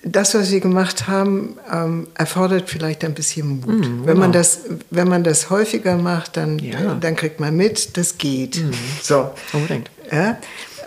[0.02, 3.68] das, was wir gemacht haben, ähm, erfordert vielleicht ein bisschen Mut.
[3.68, 6.94] Mhm, wenn, man das, wenn man das häufiger macht, dann, ja.
[6.94, 8.56] dann kriegt man mit, das geht.
[8.56, 8.72] Mhm.
[9.02, 9.30] So.
[9.52, 9.90] Unbedingt.
[10.10, 10.38] Ja?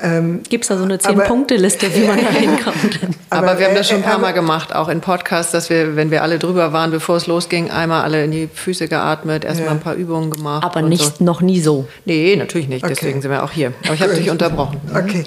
[0.01, 2.99] Ähm, Gibt es da so eine Zehn-Punkte-Liste, wie man da hinkommt?
[3.29, 5.95] Aber, aber, wir haben das schon ein paar Mal gemacht, auch in Podcasts, dass wir,
[5.95, 9.67] wenn wir alle drüber waren, bevor es losging, einmal alle in die Füße geatmet, erstmal
[9.67, 9.71] ja.
[9.73, 10.63] ein paar Übungen gemacht.
[10.63, 11.23] Aber nicht, so.
[11.23, 11.87] noch nie so.
[12.05, 12.83] Nee, natürlich nicht.
[12.83, 12.95] Okay.
[12.95, 13.73] Deswegen sind wir auch hier.
[13.85, 14.81] Aber ich habe dich unterbrochen.
[14.89, 15.23] Okay.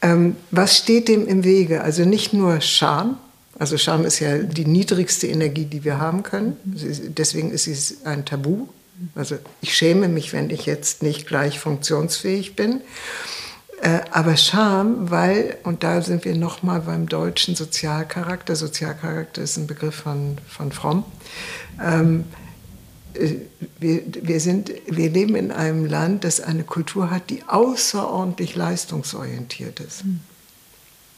[0.00, 1.82] Ähm, was steht dem im Wege?
[1.82, 3.18] Also nicht nur Scham,
[3.58, 6.56] also Scham ist ja die niedrigste Energie, die wir haben können.
[6.64, 8.66] Deswegen ist es ein Tabu.
[9.14, 12.80] Also ich schäme mich, wenn ich jetzt nicht gleich funktionsfähig bin.
[13.80, 19.66] Äh, aber Scham, weil, und da sind wir nochmal beim deutschen Sozialcharakter, Sozialcharakter ist ein
[19.66, 21.04] Begriff von, von Fromm,
[21.82, 22.24] ähm,
[23.14, 23.34] äh,
[23.80, 29.80] wir, wir, sind, wir leben in einem Land, das eine Kultur hat, die außerordentlich leistungsorientiert
[29.80, 30.02] ist.
[30.02, 30.20] Hm.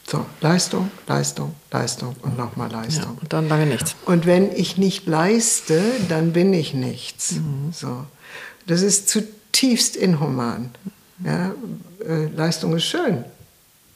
[0.08, 3.14] So, Leistung, Leistung, Leistung und nochmal Leistung.
[3.16, 3.96] Ja, und dann lange nichts.
[4.04, 7.32] Und wenn ich nicht leiste, dann bin ich nichts.
[7.32, 7.72] Mhm.
[7.72, 8.04] So.
[8.68, 10.70] Das ist zutiefst inhuman.
[11.24, 11.52] Ja,
[12.06, 13.24] äh, Leistung ist schön.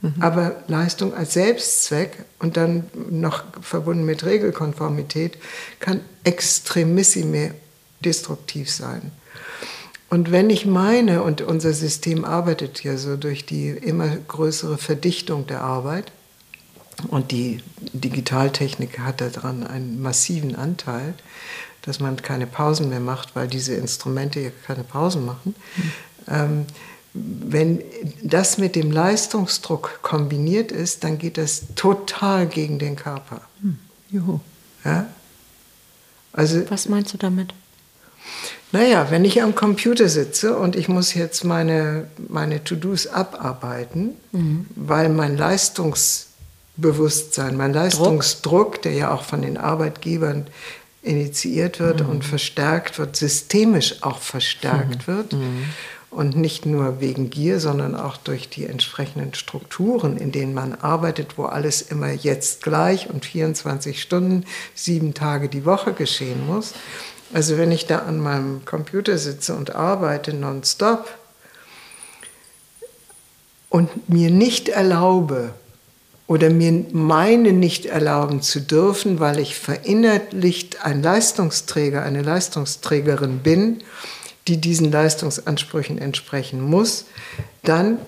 [0.03, 0.15] Mhm.
[0.19, 5.39] Aber Leistung als Selbstzweck und dann noch verbunden mit Regelkonformität
[5.79, 7.55] kann extremissime
[8.05, 9.13] destruktiv sein.
[10.11, 15.47] Und wenn ich meine, und unser System arbeitet ja so durch die immer größere Verdichtung
[15.47, 16.13] der Arbeit,
[17.09, 17.63] und die
[17.95, 21.15] Digitaltechnik hat daran einen massiven Anteil,
[21.83, 25.55] dass man keine Pausen mehr macht, weil diese Instrumente ja keine Pausen machen.
[25.77, 25.93] Mhm.
[26.29, 26.67] Ähm,
[27.13, 27.81] wenn
[28.23, 33.41] das mit dem Leistungsdruck kombiniert ist, dann geht das total gegen den Körper.
[33.63, 33.79] Hm.
[34.11, 34.41] Juhu.
[34.85, 35.09] Ja?
[36.33, 37.53] Also, Was meinst du damit?
[38.72, 44.66] Naja, wenn ich am Computer sitze und ich muss jetzt meine, meine To-Dos abarbeiten, mhm.
[44.76, 48.83] weil mein Leistungsbewusstsein, mein Leistungsdruck, Druck.
[48.83, 50.47] der ja auch von den Arbeitgebern
[51.03, 52.11] initiiert wird mhm.
[52.11, 55.12] und verstärkt wird, systemisch auch verstärkt mhm.
[55.12, 55.64] wird, mhm
[56.11, 61.39] und nicht nur wegen Gier, sondern auch durch die entsprechenden Strukturen, in denen man arbeitet,
[61.39, 66.74] wo alles immer jetzt gleich und 24 Stunden, sieben Tage die Woche geschehen muss.
[67.33, 71.09] Also wenn ich da an meinem Computer sitze und arbeite nonstop
[73.68, 75.55] und mir nicht erlaube,
[76.31, 83.83] oder mir meine nicht erlauben zu dürfen, weil ich verinnerlicht ein Leistungsträger, eine Leistungsträgerin bin,
[84.47, 87.07] die diesen Leistungsansprüchen entsprechen muss,
[87.64, 87.99] dann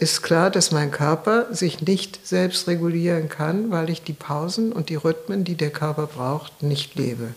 [0.00, 4.90] ist klar, dass mein Körper sich nicht selbst regulieren kann, weil ich die Pausen und
[4.90, 7.28] die Rhythmen, die der Körper braucht, nicht lebe.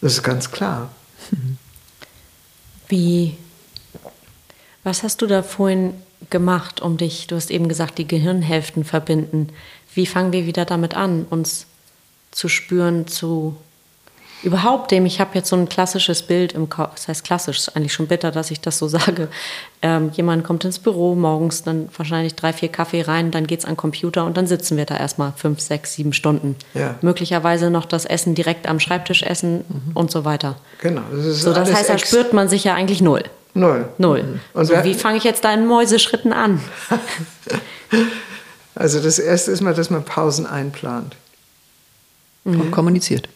[0.00, 0.90] Das ist ganz klar.
[2.88, 3.36] Wie,
[4.84, 5.94] was hast du da vorhin
[6.30, 9.48] gemacht, um dich, du hast eben gesagt, die Gehirnhälften verbinden.
[9.94, 11.66] Wie fangen wir wieder damit an, uns
[12.30, 13.56] zu spüren, zu
[14.42, 17.76] überhaupt dem, ich habe jetzt so ein klassisches Bild im Kopf, das heißt klassisch, ist
[17.76, 19.28] eigentlich schon bitter, dass ich das so sage.
[19.82, 23.64] Ähm, jemand kommt ins Büro morgens, dann wahrscheinlich drei, vier Kaffee rein, dann geht es
[23.64, 26.56] an Computer und dann sitzen wir da erstmal fünf, sechs, sieben Stunden.
[26.74, 26.96] Ja.
[27.02, 29.92] Möglicherweise noch das Essen direkt am Schreibtisch essen mhm.
[29.94, 30.56] und so weiter.
[30.80, 31.02] Genau.
[31.10, 33.24] Das so, das heißt, da spürt man sich ja eigentlich null.
[33.54, 33.88] Null.
[33.96, 34.40] Null.
[34.52, 36.60] Und so, wie fange ich jetzt da in Mäuseschritten an?
[38.74, 41.16] also das Erste ist mal, dass man Pausen einplant.
[42.44, 42.60] Mhm.
[42.60, 43.28] Und kommuniziert.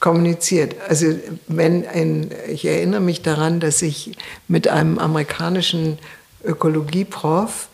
[0.00, 0.76] Kommuniziert.
[0.88, 1.06] Also
[1.48, 5.98] wenn ein, ich erinnere mich daran, dass ich mit einem amerikanischen
[6.44, 7.68] Ökologieprof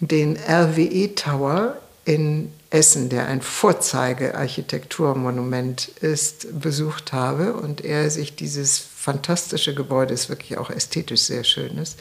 [0.00, 8.78] den RWE Tower in Essen, der ein Vorzeigearchitekturmonument ist, besucht habe und er sich dieses
[8.78, 11.98] fantastische Gebäude, das wirklich auch ästhetisch sehr schön ist,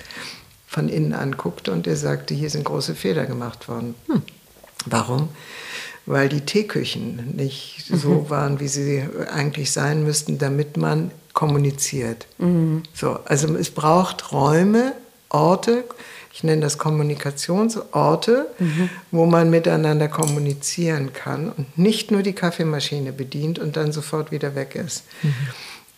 [0.68, 3.94] von innen anguckte und er sagte, hier sind große Fehler gemacht worden.
[4.08, 4.24] Hm.
[4.86, 5.30] Warum?
[6.06, 7.98] Weil die Teeküchen nicht mhm.
[7.98, 12.28] so waren, wie sie eigentlich sein müssten, damit man kommuniziert.
[12.38, 12.84] Mhm.
[12.94, 14.94] So, also es braucht Räume,
[15.30, 15.84] Orte,
[16.34, 18.90] ich nenne das Kommunikationsorte, mhm.
[19.12, 24.56] wo man miteinander kommunizieren kann und nicht nur die Kaffeemaschine bedient und dann sofort wieder
[24.56, 25.04] weg ist.
[25.22, 25.34] Mhm.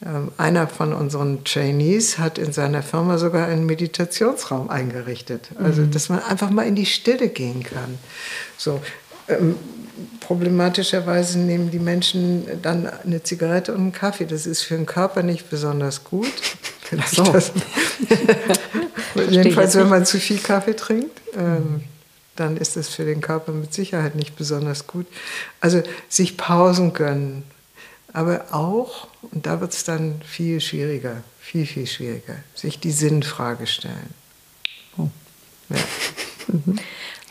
[0.05, 5.49] Ähm, einer von unseren Trainees hat in seiner Firma sogar einen Meditationsraum eingerichtet.
[5.57, 5.91] Also, mhm.
[5.91, 7.97] dass man einfach mal in die Stille gehen kann.
[8.57, 8.81] So,
[9.29, 9.55] ähm,
[10.19, 14.25] problematischerweise nehmen die Menschen dann eine Zigarette und einen Kaffee.
[14.25, 16.31] Das ist für den Körper nicht besonders gut.
[16.81, 17.23] Vielleicht so.
[17.23, 17.51] das,
[19.29, 21.83] jedenfalls, wenn man zu viel Kaffee trinkt, ähm,
[22.35, 25.07] dann ist das für den Körper mit Sicherheit nicht besonders gut.
[25.61, 27.43] Also sich Pausen gönnen,
[28.13, 33.67] aber auch, und da wird es dann viel schwieriger, viel, viel schwieriger, sich die Sinnfrage
[33.67, 34.13] stellen.
[34.97, 35.09] Oh.
[35.69, 35.77] Ja.
[36.47, 36.77] Mhm.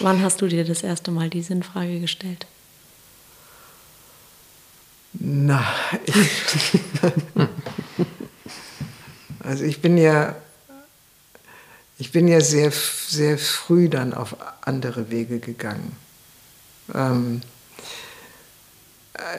[0.00, 2.48] Wann hast du dir das erste Mal die Sinnfrage gestellt?
[5.14, 5.64] Na,
[6.04, 6.80] ich,
[9.40, 10.34] also ich bin ja,
[11.98, 15.96] ich bin ja sehr, sehr früh dann auf andere Wege gegangen.
[16.92, 17.42] Ähm,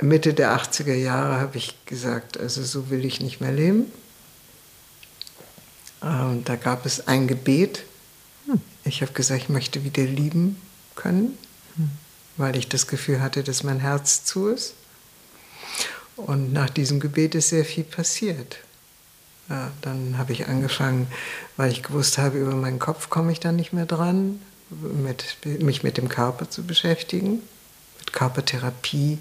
[0.01, 3.91] Mitte der 80er Jahre habe ich gesagt, also so will ich nicht mehr leben.
[6.01, 7.83] Und da gab es ein Gebet.
[8.83, 10.61] Ich habe gesagt, ich möchte wieder lieben
[10.95, 11.37] können,
[12.37, 14.75] weil ich das Gefühl hatte, dass mein Herz zu ist.
[16.15, 18.57] Und nach diesem Gebet ist sehr viel passiert.
[19.49, 21.07] Ja, dann habe ich angefangen,
[21.55, 24.39] weil ich gewusst habe, über meinen Kopf komme ich dann nicht mehr dran,
[24.69, 27.41] mit, mich mit dem Körper zu beschäftigen,
[27.99, 29.19] mit Körpertherapie.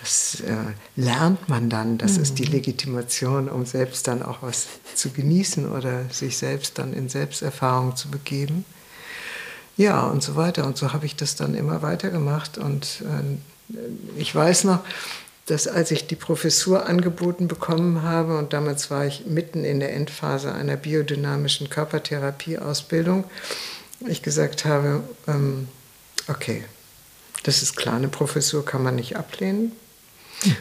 [0.00, 0.54] Das äh,
[0.94, 2.22] lernt man dann, das mhm.
[2.22, 2.52] ist die mhm.
[2.52, 8.08] Legitimation, um selbst dann auch was zu genießen oder sich selbst dann in Selbsterfahrung zu
[8.08, 8.64] begeben.
[9.76, 10.66] Ja, und so weiter.
[10.66, 12.58] Und so habe ich das dann immer weitergemacht.
[12.58, 13.76] Und äh,
[14.16, 14.84] ich weiß noch,
[15.50, 19.94] dass als ich die Professur angeboten bekommen habe, und damals war ich mitten in der
[19.94, 23.24] Endphase einer biodynamischen Körpertherapieausbildung,
[24.06, 25.68] ich gesagt habe, ähm,
[26.28, 26.64] okay,
[27.42, 29.72] das ist klar, eine Professur kann man nicht ablehnen.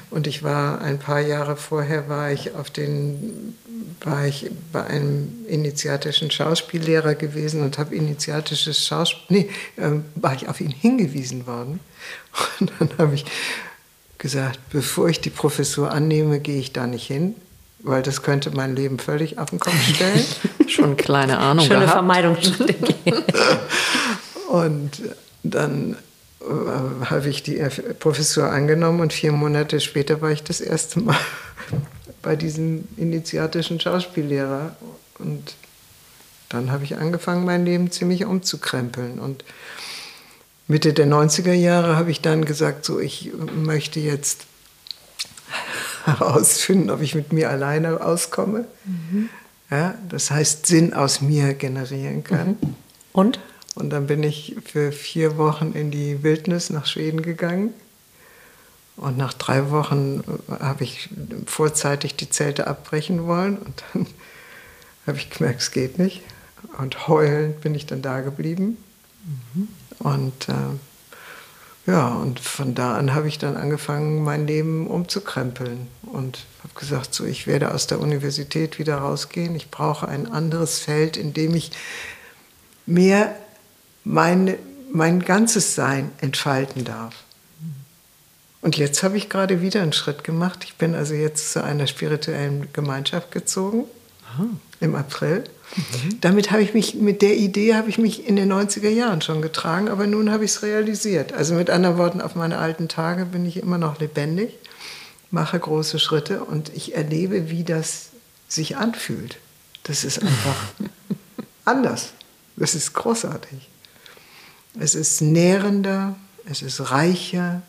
[0.10, 3.56] Und ich war ein paar Jahre vorher war ich auf den
[4.02, 9.50] war ich bei einem initiatischen Schauspiellehrer gewesen und habe initiatisches Schauspiel nee,
[9.82, 11.80] äh, war ich auf ihn hingewiesen worden
[12.60, 13.26] und dann habe ich
[14.18, 17.36] gesagt, bevor ich die Professur annehme, gehe ich da nicht hin,
[17.80, 20.26] weil das könnte mein Leben völlig auf den Kopf stellen.
[20.68, 21.94] Schon kleine Ahnung Schöne gehabt.
[21.94, 22.38] Vermeidung.
[24.50, 24.92] und
[25.44, 25.96] dann
[26.42, 27.62] äh, habe ich die
[28.00, 31.18] Professur angenommen und vier Monate später war ich das erste Mal
[32.22, 34.76] bei diesem initiatischen Schauspiellehrer
[35.20, 35.56] und
[36.50, 39.44] dann habe ich angefangen, mein Leben ziemlich umzukrempeln und
[40.68, 44.46] Mitte der 90er Jahre habe ich dann gesagt, so ich möchte jetzt
[46.06, 48.66] herausfinden, ob ich mit mir alleine auskomme.
[48.86, 49.30] Mhm.
[49.70, 52.50] Ja, das heißt, Sinn aus mir generieren kann.
[52.50, 52.76] Mhm.
[53.14, 53.40] Und?
[53.76, 57.74] Und dann bin ich für vier Wochen in die Wildnis nach Schweden gegangen.
[58.96, 61.10] Und nach drei Wochen habe ich
[61.46, 63.58] vorzeitig die Zelte abbrechen wollen.
[63.58, 64.08] Und dann
[65.06, 66.24] habe ich gemerkt, es geht nicht.
[66.78, 68.78] Und heulend bin ich dann da geblieben.
[69.54, 69.68] Mhm
[70.00, 76.46] Und äh, ja, und von da an habe ich dann angefangen, mein Leben umzukrempeln und
[76.64, 79.56] habe gesagt, so ich werde aus der Universität wieder rausgehen.
[79.56, 81.72] Ich brauche ein anderes Feld, in dem ich
[82.86, 83.36] mehr
[84.04, 84.58] meine,
[84.92, 87.16] mein ganzes Sein entfalten darf.
[88.62, 90.66] Und jetzt habe ich gerade wieder einen Schritt gemacht.
[90.66, 93.86] Ich bin also jetzt zu einer spirituellen Gemeinschaft gezogen
[94.34, 94.46] Aha.
[94.82, 95.46] im April.
[95.76, 96.22] Mhm.
[96.22, 99.42] Damit habe ich mich, mit der Idee habe ich mich in den 90er Jahren schon
[99.42, 101.34] getragen, aber nun habe ich es realisiert.
[101.34, 104.54] Also mit anderen Worten, auf meine alten Tage bin ich immer noch lebendig,
[105.30, 108.10] mache große Schritte und ich erlebe, wie das
[108.48, 109.38] sich anfühlt.
[109.84, 110.56] Das ist einfach
[111.66, 112.14] anders.
[112.56, 113.70] Das ist großartig.
[114.80, 116.16] Es ist nährender,
[116.46, 117.62] es ist reicher,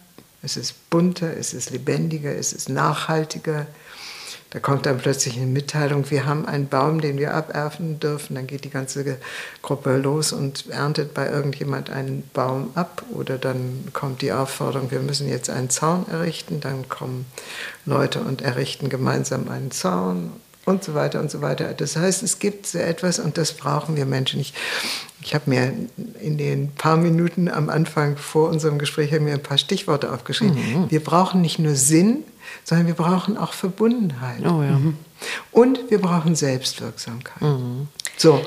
[0.42, 3.66] es ist bunter, es ist lebendiger, es ist nachhaltiger.
[4.50, 8.34] Da kommt dann plötzlich eine Mitteilung, wir haben einen Baum, den wir aberfen dürfen.
[8.34, 9.18] Dann geht die ganze
[9.60, 13.02] Gruppe los und erntet bei irgendjemand einen Baum ab.
[13.12, 16.60] Oder dann kommt die Aufforderung, wir müssen jetzt einen Zaun errichten.
[16.60, 17.26] Dann kommen
[17.84, 20.32] Leute und errichten gemeinsam einen Zaun
[20.68, 21.74] und so weiter und so weiter.
[21.74, 24.40] Das heißt, es gibt so etwas und das brauchen wir Menschen.
[24.40, 24.54] Ich,
[25.22, 25.72] ich habe mir
[26.20, 30.56] in den paar Minuten am Anfang vor unserem Gespräch mir ein paar Stichworte aufgeschrieben.
[30.56, 30.90] Mhm.
[30.90, 32.24] Wir brauchen nicht nur Sinn,
[32.68, 34.42] sondern wir brauchen auch Verbundenheit.
[34.42, 34.78] Oh, ja.
[34.78, 34.98] Mhm.
[35.52, 37.40] Und wir brauchen Selbstwirksamkeit.
[37.40, 37.88] Mhm.
[38.18, 38.44] So,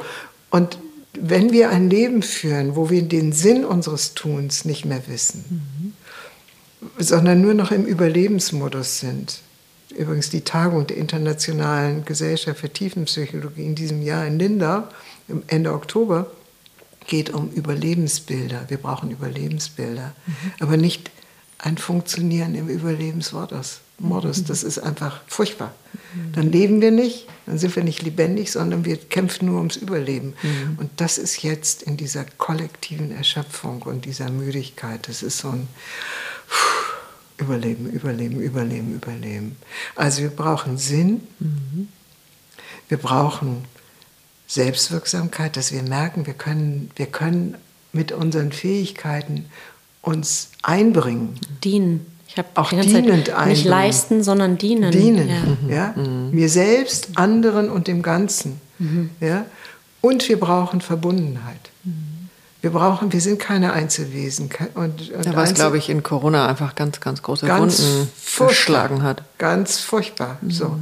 [0.52, 0.78] und
[1.14, 6.94] wenn wir ein Leben führen, wo wir den Sinn unseres Tuns nicht mehr wissen, mhm.
[7.00, 9.42] sondern nur noch im Überlebensmodus sind,
[9.90, 14.84] übrigens die Tagung der Internationalen Gesellschaft für Tiefenpsychologie in diesem Jahr in Lindau,
[15.48, 16.30] Ende Oktober,
[17.08, 18.66] geht um Überlebensbilder.
[18.68, 20.52] Wir brauchen Überlebensbilder, mhm.
[20.60, 21.10] aber nicht
[21.62, 23.82] ein Funktionieren im Überlebensmodus.
[24.02, 24.44] Modus.
[24.44, 25.74] Das ist einfach furchtbar.
[25.94, 26.34] Mhm.
[26.34, 30.34] Dann leben wir nicht, dann sind wir nicht lebendig, sondern wir kämpfen nur ums Überleben.
[30.42, 30.78] Mhm.
[30.80, 35.08] Und das ist jetzt in dieser kollektiven Erschöpfung und dieser Müdigkeit.
[35.08, 35.68] Das ist so ein
[37.38, 39.56] Überleben, Überleben, Überleben, Überleben.
[39.96, 41.88] Also wir brauchen Sinn, mhm.
[42.90, 43.66] wir brauchen
[44.48, 47.56] Selbstwirksamkeit, dass wir merken, wir können, wir können
[47.94, 49.46] mit unseren Fähigkeiten
[50.02, 51.40] uns einbringen.
[51.64, 52.06] Dienen.
[52.28, 54.92] Ich habe auch dienend Zeit nicht leisten, sondern dienen.
[54.92, 55.30] Dienen,
[55.68, 55.76] ja.
[55.76, 55.94] ja?
[56.02, 56.32] Mhm.
[56.32, 58.62] Mir selbst, anderen und dem Ganzen.
[58.80, 59.10] Mhm.
[59.20, 59.46] Ja?
[60.00, 61.70] Und wir brauchen Verbundenheit.
[61.84, 62.12] Mhm.
[62.62, 64.50] Wir brauchen, wir sind keine Einzelwesen.
[64.76, 68.10] Und, und ja, was, Einzel glaube ich, in Corona einfach ganz, ganz große ganz Wunden
[68.16, 69.24] verschlagen hat.
[69.38, 70.38] Ganz furchtbar.
[70.42, 70.52] Mhm.
[70.52, 70.80] So.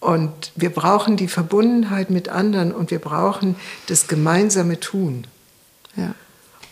[0.00, 5.26] Und wir brauchen die Verbundenheit mit anderen und wir brauchen das gemeinsame Tun.
[5.96, 6.14] Ja.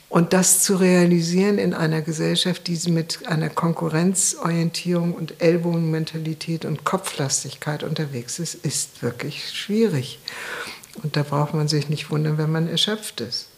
[0.09, 7.83] Und das zu realisieren in einer Gesellschaft, die mit einer Konkurrenzorientierung und Ellbogenmentalität und Kopflastigkeit
[7.83, 10.21] unterwegs ist, ist wirklich schwierig.
[11.03, 13.49] Und da braucht man sich nicht wundern, wenn man erschöpft ist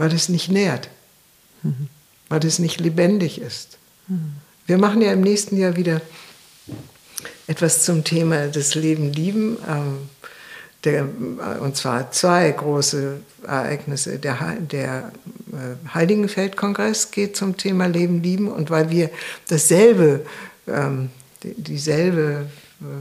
[0.00, 0.88] weil es nicht nährt,
[1.62, 1.88] mhm.
[2.30, 3.76] weil es nicht lebendig ist.
[4.08, 4.32] Mhm.
[4.66, 6.00] Wir machen ja im nächsten Jahr wieder
[7.46, 9.58] etwas zum Thema des Leben lieben.
[9.68, 10.08] Ähm,
[10.84, 14.18] der, äh, und zwar zwei große Ereignisse.
[14.18, 15.12] Der, der
[15.52, 19.10] äh, Heiligenfeldkongress geht zum Thema Leben lieben und weil wir
[19.48, 20.24] dasselbe,
[20.66, 21.10] ähm,
[21.42, 22.46] dieselbe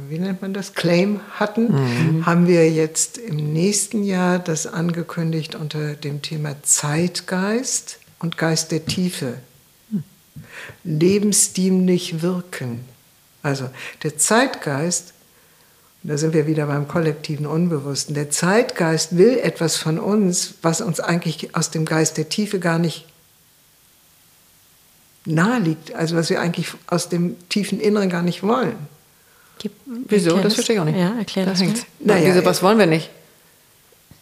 [0.10, 2.26] wie nennt man das, Claim hatten, mhm.
[2.26, 8.86] haben wir jetzt im nächsten Jahr das angekündigt unter dem Thema Zeitgeist und Geist der
[8.86, 9.38] Tiefe.
[9.90, 10.04] Mhm.
[10.84, 12.84] Lebensdienlich wirken.
[13.42, 13.70] Also
[14.04, 15.14] der Zeitgeist,
[16.04, 21.00] da sind wir wieder beim kollektiven Unbewussten, der Zeitgeist will etwas von uns, was uns
[21.00, 23.06] eigentlich aus dem Geist der Tiefe gar nicht
[25.26, 28.76] nahe liegt, also was wir eigentlich aus dem tiefen Inneren gar nicht wollen.
[29.86, 30.38] Wieso?
[30.38, 30.98] Das verstehe ich auch nicht.
[30.98, 31.62] Ja, erklär da das.
[32.00, 33.10] Naja, Wieso, was wollen wir nicht?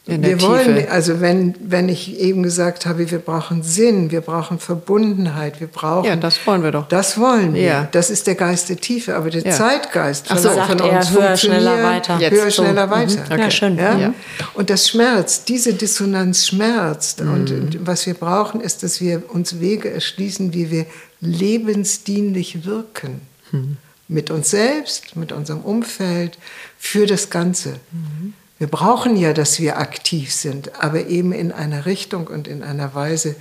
[0.07, 0.41] Wir Tiefe.
[0.49, 5.67] wollen, also wenn, wenn ich eben gesagt habe, wir brauchen Sinn, wir brauchen Verbundenheit, wir
[5.67, 6.05] brauchen.
[6.05, 6.87] Ja, das wollen wir doch.
[6.87, 7.61] Das wollen wir.
[7.61, 7.87] Ja.
[7.91, 9.51] Das ist der Geist der Tiefe, aber der ja.
[9.51, 12.17] Zeitgeist von, so, von uns höher, schneller, weiter.
[12.19, 12.95] Jetzt höher, schneller, so.
[12.95, 13.15] weiter.
[13.15, 13.31] Mhm.
[13.31, 13.41] Okay.
[13.41, 13.77] Ja, schön.
[13.77, 13.97] Ja?
[13.97, 14.13] ja?
[14.53, 17.21] Und das schmerzt, diese Dissonanz schmerzt.
[17.21, 17.31] Mhm.
[17.31, 20.85] Und was wir brauchen, ist, dass wir uns Wege erschließen, wie wir
[21.19, 23.21] lebensdienlich wirken.
[23.51, 23.77] Mhm
[24.07, 26.37] mit uns selbst, mit unserem Umfeld,
[26.77, 27.79] für das Ganze.
[27.91, 28.33] Mhm.
[28.59, 32.95] Wir brauchen ja, dass wir aktiv sind, aber eben in einer Richtung und in einer
[32.95, 33.35] Weise,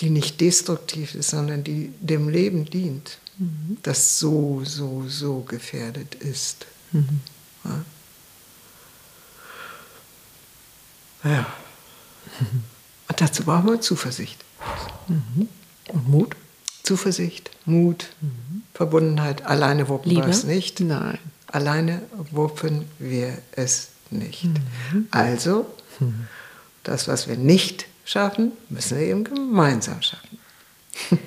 [0.00, 3.78] die nicht destruktiv ist, sondern die dem Leben dient, mhm.
[3.82, 6.66] das so, so, so gefährdet ist.
[6.92, 7.20] Mhm.
[7.64, 7.84] Ja.
[11.30, 11.46] ja.
[13.08, 14.44] Und dazu brauchen wir Zuversicht.
[15.08, 15.48] Mhm.
[15.88, 16.36] Und Mut?
[16.82, 18.62] Zuversicht, Mut, mhm.
[18.74, 19.44] Verbundenheit.
[19.44, 20.26] Alleine wuppen Liebe?
[20.26, 20.80] wir es nicht.
[20.80, 21.18] Nein.
[21.46, 24.44] Alleine wuppen wir es nicht.
[24.44, 25.08] Mhm.
[25.10, 25.66] Also,
[26.00, 26.28] mhm.
[26.84, 30.38] das, was wir nicht schaffen, müssen wir eben gemeinsam schaffen.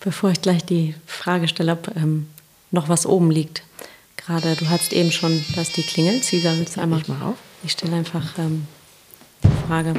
[0.00, 2.28] Bevor ich gleich die Frage stelle, ob ähm,
[2.72, 3.62] noch was oben liegt.
[4.16, 6.22] Gerade, du hattest eben schon, dass die Klingel.
[6.22, 7.00] Cesar, willst du einmal?
[7.00, 7.36] Ich mal auf.
[7.64, 8.66] Ich stelle einfach ähm,
[9.42, 9.94] die Frage.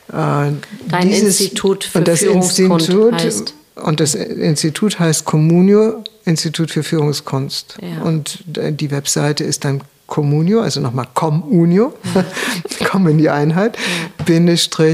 [0.10, 0.60] Äh, Dein
[1.04, 3.54] dieses, Institut für und das Institut heißt.
[3.76, 7.78] Und das Institut heißt Communio, Institut für Führungskunst.
[7.82, 8.04] Ja.
[8.04, 9.82] Und die Webseite ist dann
[10.12, 11.94] Communio, also nochmal Comunio,
[12.92, 13.78] komm in die Einheit,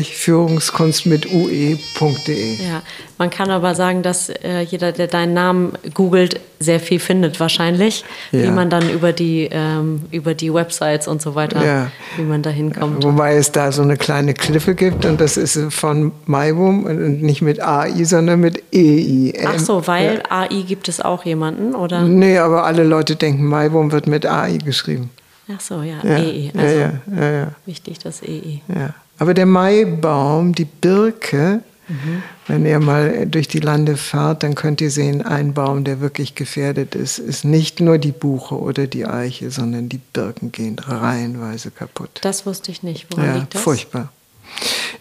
[0.03, 2.55] Führungskunst mit ue.de.
[2.55, 2.81] Ja,
[3.17, 8.03] man kann aber sagen, dass äh, jeder, der deinen Namen googelt, sehr viel findet wahrscheinlich,
[8.31, 8.43] ja.
[8.43, 11.91] wie man dann über die, ähm, über die Websites und so weiter, ja.
[12.15, 13.03] wie man da hinkommt.
[13.03, 17.41] Wobei es da so eine kleine Kliffe gibt und das ist von Maibum und nicht
[17.41, 19.33] mit AI, sondern mit EI.
[19.45, 20.41] Ach so, weil ja.
[20.41, 22.01] AI gibt es auch jemanden, oder?
[22.01, 25.11] Nee, aber alle Leute denken, Maibum wird mit AI geschrieben.
[25.53, 26.03] Ach so, ja.
[26.03, 26.51] EI.
[26.55, 28.61] Also wichtig, das EI.
[28.67, 28.93] Ja.
[29.19, 32.23] Aber der Maibaum, die Birke, Mhm.
[32.47, 36.35] Wenn ihr mal durch die Lande fahrt, dann könnt ihr sehen, ein Baum, der wirklich
[36.35, 41.71] gefährdet ist, ist nicht nur die Buche oder die Eiche, sondern die Birken gehen reihenweise
[41.71, 42.19] kaputt.
[42.21, 43.07] Das wusste ich nicht.
[43.11, 43.61] Woran ja, liegt das?
[43.61, 44.11] Furchtbar.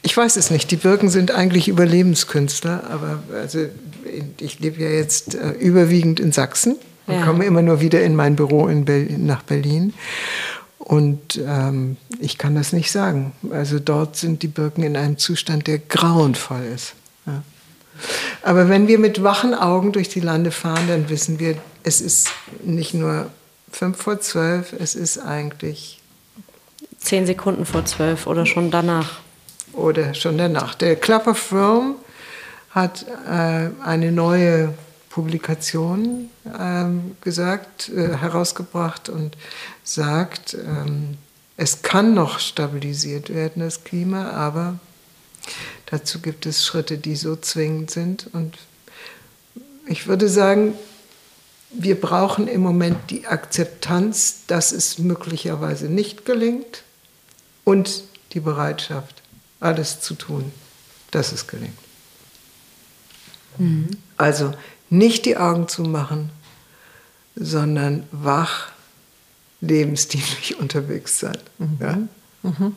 [0.03, 0.71] Ich weiß es nicht.
[0.71, 3.67] Die Birken sind eigentlich Überlebenskünstler, aber also
[4.39, 7.25] ich lebe ja jetzt äh, überwiegend in Sachsen und ja.
[7.25, 9.95] komme immer nur wieder in mein Büro in Berlin, nach Berlin.
[10.87, 13.33] Und ähm, ich kann das nicht sagen.
[13.51, 16.95] Also dort sind die Birken in einem Zustand, der grauenvoll ist.
[17.27, 17.43] Ja.
[18.43, 22.29] Aber wenn wir mit wachen Augen durch die Lande fahren, dann wissen wir, es ist
[22.63, 23.31] nicht nur
[23.69, 26.01] fünf vor zwölf, es ist eigentlich
[26.99, 29.19] zehn Sekunden vor zwölf oder schon danach.
[29.73, 30.77] Oder schon danach.
[30.77, 31.97] Der Club of Rome
[32.71, 34.73] hat äh, eine neue
[35.17, 36.29] Publikation
[36.61, 39.35] ähm, gesagt, äh, herausgebracht und
[39.83, 41.17] sagt, ähm,
[41.57, 44.79] es kann noch stabilisiert werden, das Klima, aber
[45.87, 48.29] dazu gibt es Schritte, die so zwingend sind.
[48.35, 48.59] Und
[49.87, 50.75] ich würde sagen,
[51.71, 56.83] wir brauchen im Moment die Akzeptanz, dass es möglicherweise nicht gelingt
[57.65, 58.05] und
[58.35, 59.23] die Bereitschaft,
[59.61, 60.53] alles zu tun,
[61.11, 61.79] dass es gelingt.
[63.57, 63.89] Mhm.
[64.19, 64.53] Also
[64.91, 66.31] nicht die Augen zu machen,
[67.35, 68.69] sondern wach,
[69.61, 71.39] lebensdienlich unterwegs sein.
[71.59, 71.79] Mhm.
[71.81, 71.99] Ja?
[72.43, 72.77] Mhm.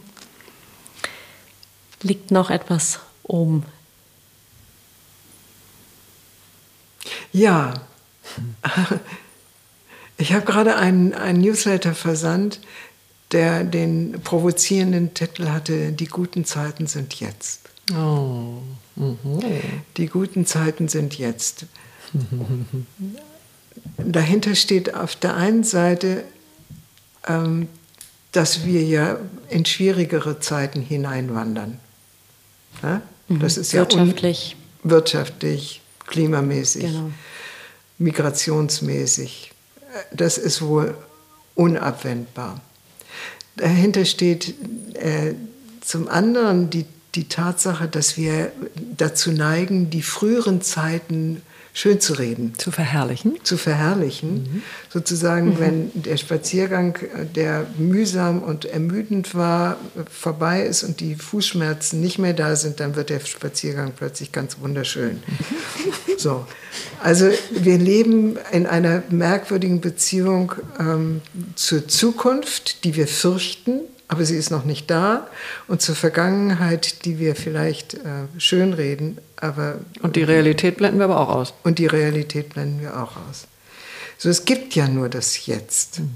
[2.02, 3.66] Liegt noch etwas oben?
[7.32, 7.74] Ja.
[10.22, 12.60] Ich habe gerade einen, einen Newsletter versandt,
[13.32, 17.70] der den provozierenden Titel hatte, Die guten Zeiten sind jetzt.
[17.94, 18.58] Oh.
[18.98, 19.18] Mhm.
[19.96, 21.68] Die guten Zeiten sind jetzt.
[23.98, 26.24] Dahinter steht auf der einen Seite,
[27.28, 27.68] ähm,
[28.32, 29.18] dass wir ja
[29.50, 31.80] in schwierigere Zeiten hineinwandern.
[33.28, 33.40] Mhm.
[33.40, 34.56] Das ist ja wirtschaftlich.
[34.84, 37.12] wirtschaftlich, klimamäßig, genau.
[37.98, 39.52] migrationsmäßig.
[40.12, 40.96] Das ist wohl
[41.56, 42.62] unabwendbar.
[43.56, 44.54] Dahinter steht
[44.94, 45.34] äh,
[45.82, 46.86] zum anderen die,
[47.16, 48.52] die Tatsache, dass wir
[48.96, 51.42] dazu neigen, die früheren Zeiten
[51.80, 52.54] schön zu reden.
[52.58, 53.40] Zu verherrlichen.
[53.44, 54.34] Zu verherrlichen.
[54.34, 54.64] Mhm.
[54.90, 55.60] Sozusagen, mhm.
[55.60, 56.98] wenn der Spaziergang,
[57.36, 59.78] der mühsam und ermüdend war,
[60.12, 64.58] vorbei ist und die Fußschmerzen nicht mehr da sind, dann wird der Spaziergang plötzlich ganz
[64.60, 65.24] wunderschön.
[65.26, 65.94] Mhm.
[66.18, 66.46] so.
[67.02, 71.22] Also wir leben in einer merkwürdigen Beziehung ähm,
[71.56, 75.28] zur Zukunft, die wir fürchten, aber sie ist noch nicht da.
[75.68, 79.80] Und zur Vergangenheit, die wir vielleicht äh, schönreden, aber.
[80.02, 81.54] Und die Realität blenden wir aber auch aus.
[81.64, 83.48] Und die Realität blenden wir auch aus.
[84.18, 86.00] So, es gibt ja nur das Jetzt.
[86.00, 86.10] Mhm.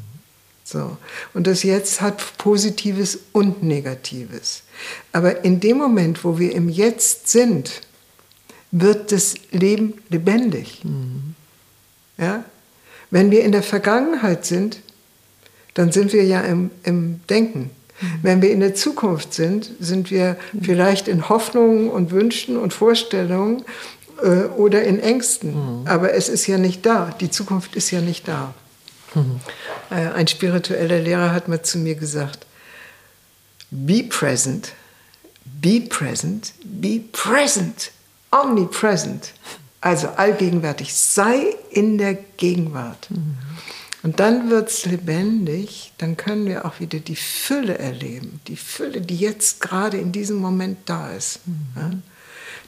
[0.63, 0.97] So.
[1.35, 4.63] Und das Jetzt hat Positives und Negatives.
[5.11, 7.81] Aber in dem Moment, wo wir im Jetzt sind,
[8.71, 10.83] wird das Leben lebendig.
[10.83, 11.35] Mhm.
[12.17, 12.43] Ja?
[13.11, 14.79] Wenn wir in der Vergangenheit sind,
[15.75, 17.69] dann sind wir ja im, im Denken.
[18.21, 23.63] Wenn wir in der Zukunft sind, sind wir vielleicht in Hoffnungen und Wünschen und Vorstellungen
[24.21, 25.81] äh, oder in Ängsten.
[25.81, 25.87] Mhm.
[25.87, 27.15] Aber es ist ja nicht da.
[27.19, 28.53] Die Zukunft ist ja nicht da.
[29.15, 29.39] Mhm.
[29.89, 32.45] Äh, ein spiritueller Lehrer hat mal zu mir gesagt,
[33.69, 34.73] be present,
[35.45, 37.91] be present, be present,
[38.31, 39.33] omnipresent.
[39.81, 43.09] Also allgegenwärtig, sei in der Gegenwart.
[43.11, 43.37] Mhm.
[44.03, 48.99] Und dann wird es lebendig, dann können wir auch wieder die Fülle erleben, die Fülle,
[48.99, 51.39] die jetzt gerade in diesem Moment da ist.
[51.47, 51.53] Mhm.
[51.75, 51.91] Ja?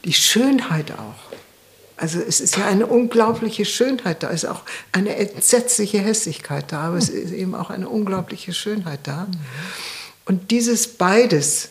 [0.06, 1.36] Die Schönheit auch.
[1.98, 6.84] Also es ist ja eine unglaubliche Schönheit da, es ist auch eine entsetzliche Hässlichkeit da,
[6.88, 9.28] aber es ist eben auch eine unglaubliche Schönheit da.
[10.26, 11.70] Und dieses beides,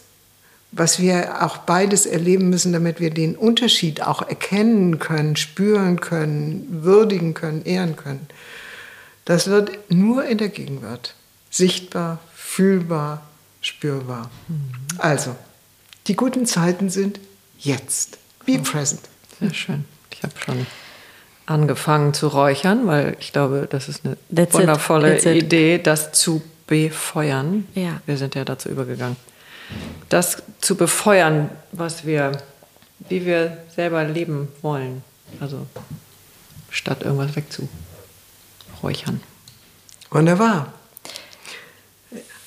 [0.73, 6.67] was wir auch beides erleben müssen, damit wir den Unterschied auch erkennen können, spüren können,
[6.71, 8.27] würdigen können, ehren können,
[9.25, 11.15] das wird nur in der Gegenwart
[11.51, 13.23] sichtbar, fühlbar,
[13.61, 14.31] spürbar.
[14.99, 15.35] Also,
[16.07, 17.21] die guten Zeiten sind
[17.59, 18.19] jetzt.
[18.45, 19.03] Be present.
[19.41, 19.85] Sehr schön.
[20.11, 20.67] Ich habe schon
[21.47, 27.67] angefangen zu räuchern, weil ich glaube, das ist eine That's wundervolle Idee, das zu befeuern.
[27.75, 28.01] Ja.
[28.07, 29.17] Wir sind ja dazu übergegangen.
[30.09, 32.33] Das zu befeuern, was wir,
[33.09, 35.03] wie wir selber leben wollen.
[35.41, 35.67] Also
[36.71, 37.35] statt irgendwas
[38.85, 39.21] wegzuräuchern.
[40.11, 40.73] Wunderbar.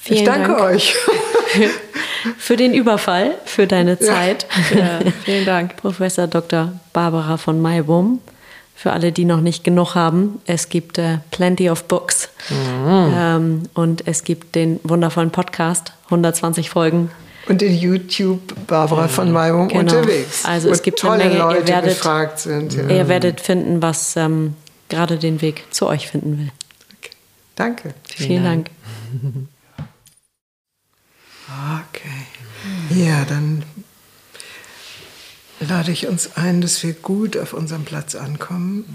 [0.01, 0.61] Vielen ich danke Dank.
[0.61, 0.95] euch.
[2.37, 4.47] für den Überfall, für deine Zeit.
[4.71, 5.75] Ja, ja, vielen Dank.
[5.77, 6.73] Professor Dr.
[6.93, 8.21] Barbara von Maibum.
[8.75, 12.29] Für alle, die noch nicht genug haben, es gibt äh, Plenty of Books.
[12.49, 13.13] Mhm.
[13.15, 17.09] Ähm, und es gibt den wundervollen Podcast, 120 Folgen.
[17.49, 19.79] Und in YouTube Barbara von Maibum genau.
[19.79, 20.45] unterwegs.
[20.45, 22.75] Also es gibt tolle eine Menge, Leute, ihr werdet, gefragt sind.
[22.75, 22.87] Ja.
[22.87, 24.53] Ihr werdet finden, was ähm,
[24.89, 26.51] gerade den Weg zu euch finden will.
[26.97, 27.11] Okay.
[27.55, 27.93] Danke.
[28.07, 28.69] Vielen, Vielen Dank.
[29.21, 29.47] Dank.
[31.49, 32.27] Okay.
[32.89, 33.63] Ja, dann
[35.59, 38.85] lade ich uns ein, dass wir gut auf unserem Platz ankommen.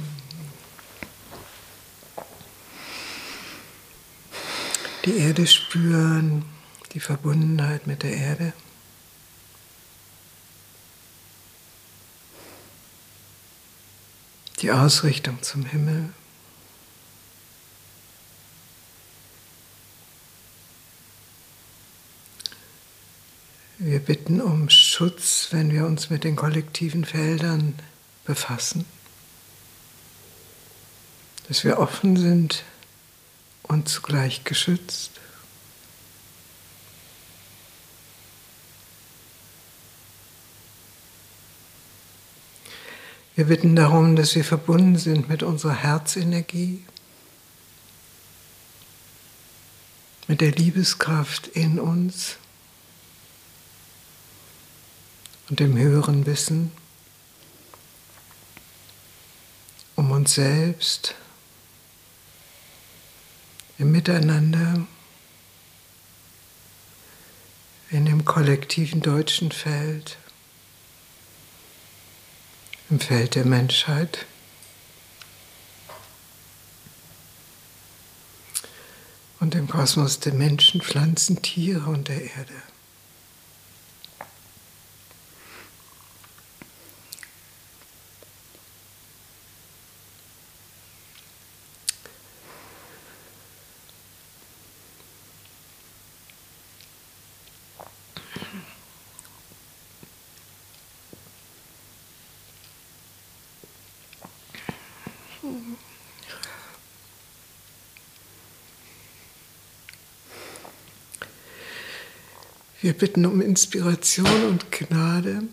[5.05, 6.45] Die Erde spüren,
[6.93, 8.53] die Verbundenheit mit der Erde.
[14.63, 16.11] Die Ausrichtung zum Himmel.
[23.79, 27.75] Wir bitten um Schutz, wenn wir uns mit den kollektiven Feldern
[28.25, 28.85] befassen,
[31.49, 32.63] dass wir offen sind
[33.65, 35.12] und zugleich geschützt.
[43.35, 46.85] Wir bitten darum, dass wir verbunden sind mit unserer Herzenergie,
[50.29, 52.37] mit der Liebeskraft in uns
[55.49, 56.73] und dem höheren Wissen
[59.97, 61.15] um uns selbst,
[63.79, 64.87] im Miteinander,
[67.91, 70.19] in dem kollektiven deutschen Feld,
[72.93, 74.27] im Feld der Menschheit.
[79.41, 82.53] Und im Kosmos der Menschen, Pflanzen, Tiere und der Erde.
[112.83, 115.45] Wir bitten um Inspiration und Gnade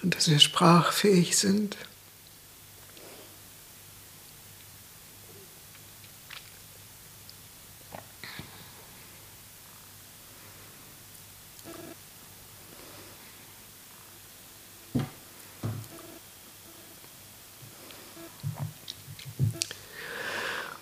[0.00, 1.76] und dass wir sprachfähig sind.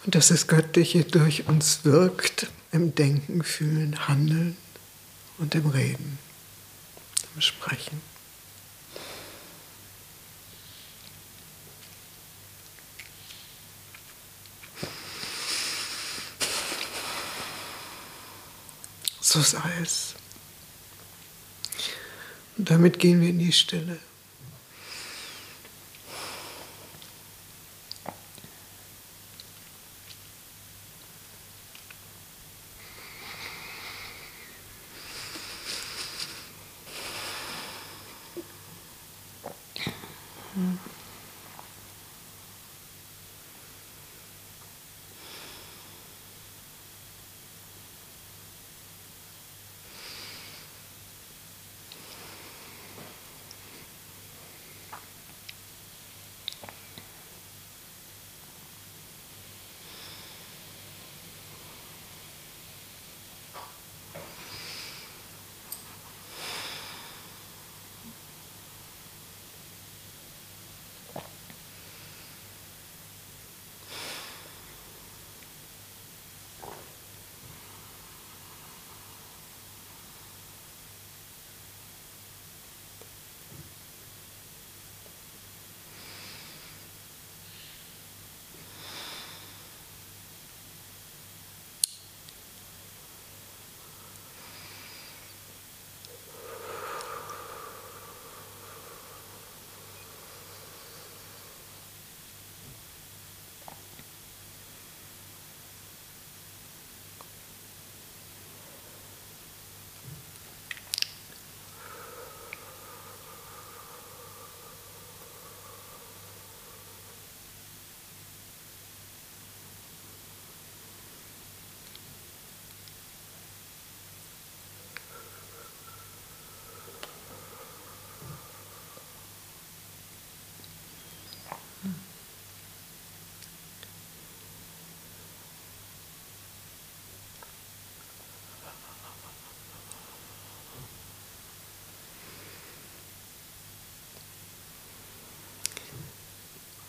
[0.05, 4.59] Und dass das Göttliche durch uns wirkt im Denken, Fühlen, Handeln
[5.39, 6.19] und im Reden,
[7.35, 8.01] im Sprechen.
[19.21, 20.15] So sei es.
[22.57, 23.99] Und damit gehen wir in die Stille.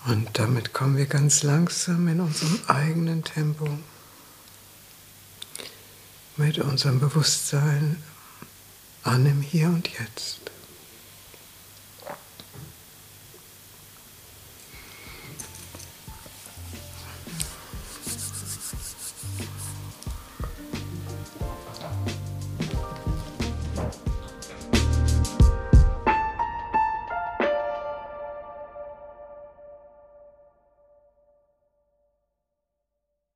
[0.07, 3.67] Und damit kommen wir ganz langsam in unserem eigenen Tempo
[6.37, 8.01] mit unserem Bewusstsein
[9.03, 10.46] an im Hier und Jetzt.